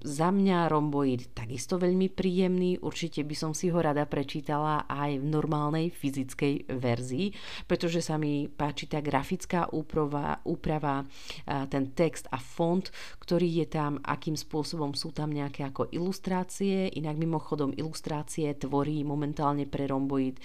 za 0.00 0.28
mňa 0.32 0.72
Romboid 0.72 1.36
takisto 1.36 1.76
veľmi 1.76 2.08
príjemný, 2.08 2.80
určite 2.80 3.20
by 3.28 3.36
som 3.36 3.52
si 3.52 3.68
ho 3.68 3.76
rada 3.76 4.08
prečítala 4.08 4.88
aj 4.88 5.20
v 5.20 5.26
normálnej 5.28 5.86
fyzickej 5.92 6.72
verzii, 6.72 7.36
pretože 7.68 8.00
sa 8.00 8.16
mi 8.16 8.48
páči 8.48 8.88
tá 8.88 9.04
grafická 9.04 9.68
úprava, 9.68 10.40
úprava 10.48 11.04
ten 11.44 11.92
text 11.92 12.28
a 12.30 12.38
font, 12.38 12.86
ktorý 13.22 13.62
je 13.62 13.66
tam, 13.66 13.98
akým 14.02 14.34
spôsobom 14.34 14.94
sú 14.94 15.10
tam 15.10 15.30
nejaké 15.30 15.66
ako 15.66 15.90
ilustrácie. 15.90 16.90
Inak 16.94 17.18
mimochodom 17.18 17.74
ilustrácie 17.74 18.52
tvorí 18.56 19.02
momentálne 19.02 19.66
pre 19.66 19.86
Romboid 19.86 20.38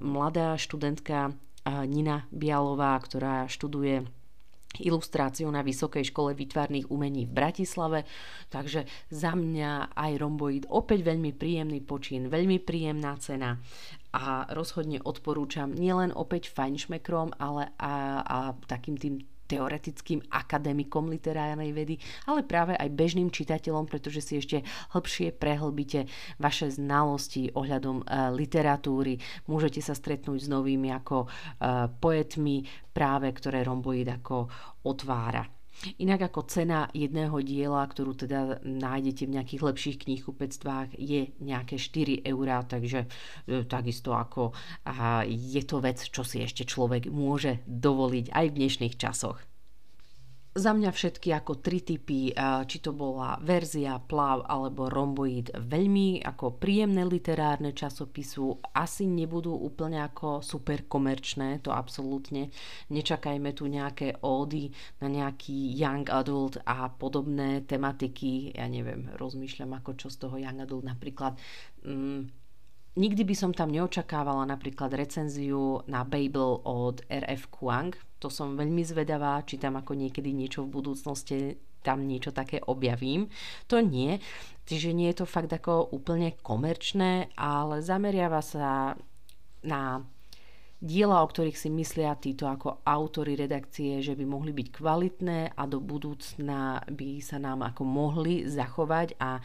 mladá 0.00 0.56
študentka 0.60 1.32
Nina 1.86 2.24
Bialová, 2.32 2.96
ktorá 3.00 3.44
študuje 3.44 4.04
ilustráciu 4.78 5.50
na 5.50 5.66
Vysokej 5.66 6.14
škole 6.14 6.30
výtvarných 6.38 6.94
umení 6.94 7.26
v 7.26 7.34
Bratislave. 7.34 8.06
Takže 8.54 8.86
za 9.10 9.34
mňa 9.34 9.90
aj 9.98 10.12
Romboid 10.14 10.64
opäť 10.70 11.02
veľmi 11.02 11.34
príjemný 11.34 11.82
počín, 11.82 12.30
veľmi 12.30 12.62
príjemná 12.62 13.18
cena 13.18 13.58
a 14.14 14.46
rozhodne 14.54 15.02
odporúčam 15.02 15.74
nielen 15.74 16.14
opäť 16.14 16.54
fajnšmekrom, 16.54 17.34
ale 17.42 17.74
a, 17.82 18.22
a 18.22 18.38
takým 18.70 18.94
tým 18.94 19.26
teoretickým 19.50 20.22
akademikom 20.30 21.10
literárnej 21.10 21.74
vedy, 21.74 21.98
ale 22.30 22.46
práve 22.46 22.78
aj 22.78 22.86
bežným 22.94 23.34
čitateľom, 23.34 23.90
pretože 23.90 24.22
si 24.22 24.38
ešte 24.38 24.62
hĺbšie 24.94 25.34
prehlbíte 25.34 26.06
vaše 26.38 26.70
znalosti 26.70 27.50
ohľadom 27.50 28.02
e, 28.02 28.04
literatúry. 28.38 29.18
Môžete 29.50 29.82
sa 29.82 29.98
stretnúť 29.98 30.46
s 30.46 30.48
novými 30.48 30.94
ako 30.94 31.26
e, 31.26 31.28
poetmi, 31.98 32.62
práve 32.94 33.34
ktoré 33.34 33.66
Romboid 33.66 34.06
ako 34.06 34.46
otvára. 34.86 35.59
Inak 35.96 36.28
ako 36.28 36.44
cena 36.44 36.92
jedného 36.92 37.40
diela, 37.40 37.80
ktorú 37.88 38.12
teda 38.12 38.60
nájdete 38.60 39.24
v 39.24 39.34
nejakých 39.40 39.62
lepších 39.64 39.96
knihkupectvách, 40.04 40.92
je 41.00 41.32
nejaké 41.40 41.80
4 41.80 42.28
eurá, 42.28 42.60
takže 42.68 43.08
e, 43.48 43.64
takisto 43.64 44.12
ako 44.12 44.52
je 45.24 45.62
to 45.64 45.80
vec, 45.80 45.98
čo 46.04 46.20
si 46.20 46.44
ešte 46.44 46.68
človek 46.68 47.08
môže 47.08 47.64
dovoliť 47.64 48.28
aj 48.28 48.44
v 48.52 48.56
dnešných 48.60 48.94
časoch. 49.00 49.49
Za 50.50 50.74
mňa 50.74 50.90
všetky 50.90 51.30
ako 51.30 51.62
tri 51.62 51.78
typy, 51.78 52.34
či 52.66 52.76
to 52.82 52.90
bola 52.90 53.38
verzia, 53.38 54.02
plav 54.02 54.42
alebo 54.50 54.90
romboid, 54.90 55.54
veľmi 55.54 56.26
ako 56.26 56.58
príjemné 56.58 57.06
literárne 57.06 57.70
časopisu, 57.70 58.58
asi 58.74 59.06
nebudú 59.06 59.54
úplne 59.54 60.02
ako 60.02 60.42
super 60.42 60.90
komerčné, 60.90 61.62
to 61.62 61.70
absolútne. 61.70 62.50
Nečakajme 62.90 63.54
tu 63.54 63.70
nejaké 63.70 64.18
ódy 64.26 64.74
na 64.98 65.06
nejaký 65.06 65.70
young 65.78 66.10
adult 66.10 66.58
a 66.66 66.90
podobné 66.90 67.62
tematiky. 67.62 68.50
Ja 68.50 68.66
neviem, 68.66 69.06
rozmýšľam 69.22 69.78
ako 69.78 70.02
čo 70.02 70.10
z 70.10 70.16
toho 70.18 70.34
young 70.34 70.58
adult 70.66 70.82
napríklad. 70.82 71.38
Mm, 71.86 72.26
Nikdy 72.98 73.22
by 73.22 73.34
som 73.38 73.54
tam 73.54 73.70
neočakávala 73.70 74.42
napríklad 74.50 74.90
recenziu 74.98 75.86
na 75.86 76.02
Babel 76.02 76.58
od 76.66 77.06
RF 77.06 77.46
Kuang. 77.54 77.94
To 78.20 78.28
som 78.28 78.54
veľmi 78.54 78.84
zvedavá, 78.84 79.40
či 79.48 79.56
tam 79.56 79.80
ako 79.80 79.96
niekedy 79.96 80.30
niečo 80.30 80.68
v 80.68 80.76
budúcnosti 80.76 81.56
tam 81.80 82.04
niečo 82.04 82.30
také 82.30 82.60
objavím. 82.68 83.32
To 83.72 83.80
nie. 83.80 84.20
Čiže 84.68 84.92
nie 84.92 85.08
je 85.10 85.24
to 85.24 85.26
fakt 85.26 85.50
ako 85.50 85.88
úplne 85.96 86.36
komerčné, 86.44 87.32
ale 87.34 87.80
zameriava 87.80 88.44
sa 88.44 88.94
na 89.64 90.04
diela, 90.80 91.20
o 91.20 91.28
ktorých 91.28 91.54
si 91.54 91.68
myslia 91.70 92.16
títo 92.16 92.48
ako 92.48 92.80
autory 92.88 93.36
redakcie, 93.36 94.00
že 94.00 94.16
by 94.16 94.24
mohli 94.24 94.56
byť 94.56 94.68
kvalitné 94.72 95.38
a 95.52 95.62
do 95.68 95.78
budúcna 95.78 96.80
by 96.88 97.20
sa 97.20 97.36
nám 97.36 97.60
ako 97.62 97.84
mohli 97.84 98.48
zachovať 98.48 99.20
a 99.20 99.38
e, 99.38 99.42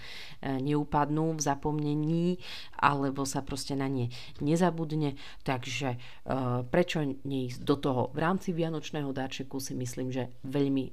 neupadnú 0.63 1.35
v 1.35 1.41
zapomnení 1.43 2.27
alebo 2.79 3.27
sa 3.27 3.43
proste 3.43 3.75
na 3.75 3.91
ne 3.91 4.07
nezabudne. 4.39 5.19
Takže 5.43 5.89
e, 5.93 5.97
prečo 6.71 7.03
neísť 7.03 7.59
do 7.67 7.75
toho? 7.83 8.01
V 8.15 8.19
rámci 8.23 8.55
Vianočného 8.55 9.11
darčeku 9.11 9.59
si 9.59 9.75
myslím, 9.75 10.15
že 10.15 10.31
veľmi 10.47 10.83
e, 10.87 10.91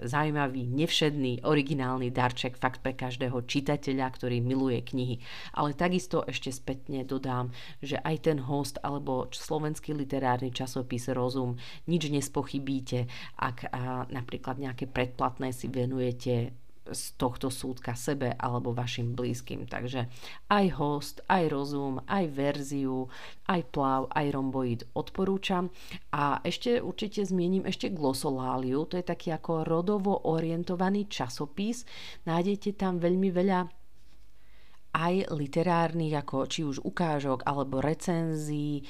zaujímavý, 0.00 0.64
nevšedný, 0.64 1.44
originálny 1.44 2.08
darček 2.08 2.56
fakt 2.56 2.80
pre 2.80 2.96
každého 2.96 3.44
čitateľa, 3.44 4.06
ktorý 4.16 4.40
miluje 4.40 4.80
knihy. 4.80 5.20
Ale 5.52 5.76
takisto 5.76 6.24
ešte 6.24 6.48
spätne 6.48 7.04
dodám, 7.04 7.52
že 7.84 8.00
aj 8.00 8.32
ten 8.32 8.40
host 8.40 8.80
alebo 8.80 9.28
slovenský 9.28 9.73
slovenský 9.74 9.90
literárny 9.98 10.54
časopis 10.54 11.10
Rozum 11.10 11.58
nič 11.90 12.06
nespochybíte, 12.06 13.10
ak 13.42 13.74
napríklad 14.14 14.62
nejaké 14.62 14.86
predplatné 14.86 15.50
si 15.50 15.66
venujete 15.66 16.54
z 16.84 17.02
tohto 17.18 17.50
súdka 17.50 17.96
sebe 17.98 18.36
alebo 18.38 18.70
vašim 18.70 19.18
blízkym. 19.18 19.66
Takže 19.66 20.06
aj 20.52 20.66
host, 20.78 21.26
aj 21.26 21.48
rozum, 21.50 21.98
aj 22.06 22.28
verziu, 22.28 23.08
aj 23.50 23.60
plav, 23.72 24.06
aj 24.14 24.26
romboid 24.30 24.80
odporúčam. 24.94 25.72
A 26.14 26.38
ešte 26.44 26.78
určite 26.78 27.24
zmiením 27.24 27.66
ešte 27.66 27.90
glosoláliu, 27.90 28.86
to 28.86 29.00
je 29.00 29.04
taký 29.10 29.34
ako 29.34 29.66
rodovo 29.66 30.28
orientovaný 30.28 31.10
časopis. 31.10 31.82
Nájdete 32.30 32.78
tam 32.78 33.02
veľmi 33.02 33.32
veľa 33.32 33.64
aj 34.94 35.34
literárnych, 35.34 36.14
ako 36.14 36.46
či 36.46 36.62
už 36.62 36.86
ukážok 36.86 37.42
alebo 37.42 37.82
recenzií. 37.82 38.86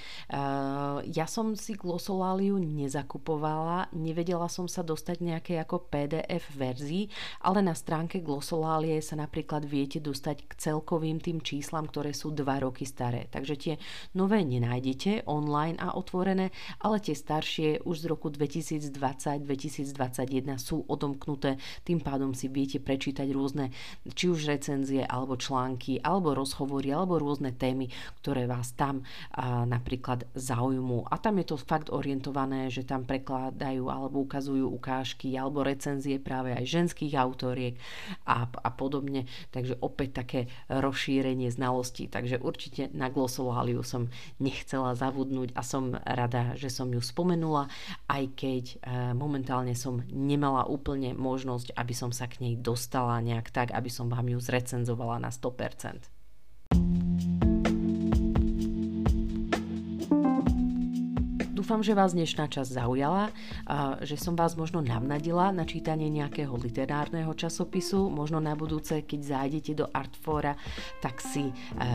Ja 1.09 1.25
som 1.25 1.57
si 1.57 1.81
glosoláliu 1.81 2.61
nezakupovala, 2.61 3.89
nevedela 3.97 4.53
som 4.53 4.69
sa 4.69 4.85
dostať 4.85 5.25
nejaké 5.25 5.57
ako 5.57 5.89
PDF 5.89 6.53
verzii, 6.53 7.09
ale 7.41 7.65
na 7.65 7.73
stránke 7.73 8.21
glosolálie 8.21 9.01
sa 9.01 9.17
napríklad 9.17 9.65
viete 9.65 9.97
dostať 9.97 10.45
k 10.45 10.53
celkovým 10.61 11.25
tým 11.25 11.41
číslam, 11.41 11.89
ktoré 11.89 12.13
sú 12.13 12.37
2 12.37 12.45
roky 12.61 12.85
staré. 12.85 13.25
Takže 13.33 13.55
tie 13.57 13.81
nové 14.13 14.45
nenájdete 14.45 15.25
online 15.25 15.81
a 15.81 15.97
otvorené, 15.97 16.53
ale 16.85 17.01
tie 17.01 17.17
staršie 17.17 17.81
už 17.89 18.05
z 18.05 18.07
roku 18.13 18.29
2020-2021 18.29 20.61
sú 20.61 20.85
odomknuté, 20.85 21.57
tým 21.81 22.05
pádom 22.05 22.37
si 22.37 22.53
viete 22.53 22.77
prečítať 22.77 23.25
rôzne 23.33 23.73
či 24.13 24.29
už 24.29 24.53
recenzie 24.53 25.01
alebo 25.01 25.41
články 25.41 25.94
alebo 26.01 26.35
rozhovory, 26.35 26.91
alebo 26.91 27.21
rôzne 27.21 27.53
témy, 27.55 27.91
ktoré 28.23 28.49
vás 28.49 28.73
tam 28.75 29.05
a, 29.31 29.69
napríklad 29.69 30.27
zaujmú. 30.35 31.07
A 31.11 31.19
tam 31.21 31.39
je 31.39 31.55
to 31.55 31.57
fakt 31.61 31.93
orientované, 31.93 32.73
že 32.73 32.87
tam 32.87 33.05
prekladajú 33.05 33.87
alebo 33.91 34.25
ukazujú 34.25 34.67
ukážky 34.71 35.37
alebo 35.37 35.63
recenzie 35.63 36.17
práve 36.19 36.55
aj 36.57 36.65
ženských 36.65 37.15
autoriek 37.19 37.77
a, 38.25 38.49
a 38.49 38.71
podobne. 38.73 39.29
Takže 39.53 39.79
opäť 39.81 40.25
také 40.25 40.41
rozšírenie 40.73 41.51
znalostí. 41.53 42.09
Takže 42.09 42.41
určite 42.41 42.89
na 42.95 43.11
glosoláliu 43.13 43.85
som 43.85 44.09
nechcela 44.41 44.97
zavudnúť 44.97 45.53
a 45.53 45.63
som 45.63 45.93
rada, 45.93 46.57
že 46.57 46.71
som 46.71 46.89
ju 46.89 47.03
spomenula, 47.03 47.69
aj 48.09 48.25
keď 48.35 48.65
e, 48.65 48.77
momentálne 49.13 49.77
som 49.77 50.01
nemala 50.09 50.65
úplne 50.71 51.13
možnosť, 51.13 51.77
aby 51.77 51.95
som 51.95 52.11
sa 52.15 52.31
k 52.31 52.41
nej 52.41 52.55
dostala 52.57 53.21
nejak 53.21 53.51
tak, 53.51 53.69
aby 53.75 53.91
som 53.91 54.09
vám 54.09 54.31
ju 54.31 54.39
zrecenzovala 54.41 55.21
na 55.21 55.29
100%. 55.29 55.84
content. 55.85 56.14
Dúfam, 61.65 61.81
že 61.81 61.97
vás 61.97 62.13
dnešná 62.13 62.53
časť 62.53 62.77
zaujala, 62.77 63.33
že 64.05 64.21
som 64.21 64.37
vás 64.37 64.53
možno 64.53 64.85
navnadila 64.85 65.49
na 65.49 65.65
čítanie 65.65 66.13
nejakého 66.13 66.53
literárneho 66.61 67.33
časopisu. 67.33 68.13
Možno 68.13 68.37
na 68.37 68.53
budúce, 68.53 69.01
keď 69.01 69.21
zájdete 69.25 69.73
do 69.73 69.89
Artfora, 69.89 70.61
tak 71.01 71.25
si 71.25 71.49
e, 71.49 71.53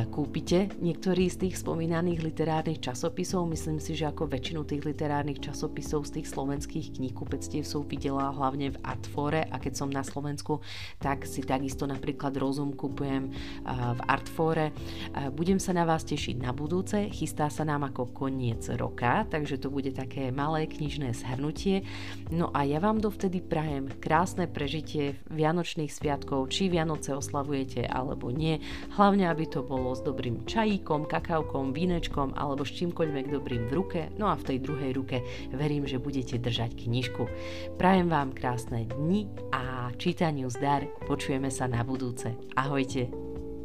kúpite 0.10 0.74
niektorý 0.82 1.30
z 1.30 1.46
tých 1.46 1.62
spomínaných 1.62 2.18
literárnych 2.18 2.82
časopisov. 2.82 3.46
Myslím 3.46 3.78
si, 3.78 3.94
že 3.94 4.10
ako 4.10 4.26
väčšinu 4.34 4.66
tých 4.66 4.90
literárnych 4.90 5.38
časopisov 5.38 6.10
z 6.10 6.18
tých 6.18 6.34
slovenských 6.34 6.98
kníhkupectiev 6.98 7.62
som 7.62 7.86
videla 7.86 8.34
hlavne 8.34 8.74
v 8.74 8.82
Artfore 8.82 9.54
a 9.54 9.62
keď 9.62 9.86
som 9.86 9.94
na 9.94 10.02
Slovensku, 10.02 10.66
tak 10.98 11.30
si 11.30 11.46
takisto 11.46 11.86
napríklad 11.86 12.34
rozum 12.42 12.74
kupujem 12.74 13.30
e, 13.30 13.32
v 13.70 14.02
Artfore. 14.10 14.74
E, 14.74 15.30
budem 15.30 15.62
sa 15.62 15.78
na 15.78 15.86
vás 15.86 16.02
tešiť 16.10 16.42
na 16.42 16.58
budúce. 16.58 17.06
Chystá 17.14 17.54
sa 17.54 17.62
nám 17.62 17.86
ako 17.86 18.10
koniec 18.18 18.66
roka, 18.74 19.30
takže 19.30 19.59
to 19.60 19.68
bude 19.68 19.92
také 19.92 20.32
malé 20.32 20.66
knižné 20.66 21.12
zhrnutie. 21.12 21.84
No 22.32 22.50
a 22.56 22.64
ja 22.64 22.80
vám 22.80 23.04
dovtedy 23.04 23.44
prajem 23.44 23.92
krásne 24.00 24.48
prežitie 24.48 25.20
Vianočných 25.28 25.92
sviatkov, 25.92 26.48
či 26.50 26.72
Vianoce 26.72 27.12
oslavujete 27.12 27.84
alebo 27.86 28.32
nie. 28.32 28.64
Hlavne, 28.96 29.28
aby 29.28 29.46
to 29.46 29.62
bolo 29.62 29.92
s 29.92 30.02
dobrým 30.02 30.48
čajíkom, 30.48 31.06
kakaukom, 31.06 31.76
vínečkom 31.76 32.34
alebo 32.40 32.64
s 32.64 32.72
čímkoľvek 32.80 33.26
dobrým 33.30 33.68
v 33.68 33.76
ruke. 33.76 34.02
No 34.16 34.32
a 34.32 34.40
v 34.40 34.56
tej 34.56 34.58
druhej 34.64 34.92
ruke 34.96 35.22
verím, 35.52 35.84
že 35.84 36.00
budete 36.00 36.40
držať 36.40 36.80
knižku. 36.88 37.28
Prajem 37.76 38.08
vám 38.08 38.32
krásne 38.32 38.88
dni 38.88 39.28
a 39.52 39.92
čítaniu 40.00 40.48
zdar. 40.48 40.88
Počujeme 41.06 41.52
sa 41.52 41.68
na 41.68 41.84
budúce. 41.84 42.32
Ahojte. 42.56 43.12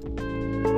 thank 0.04 0.68
you 0.68 0.73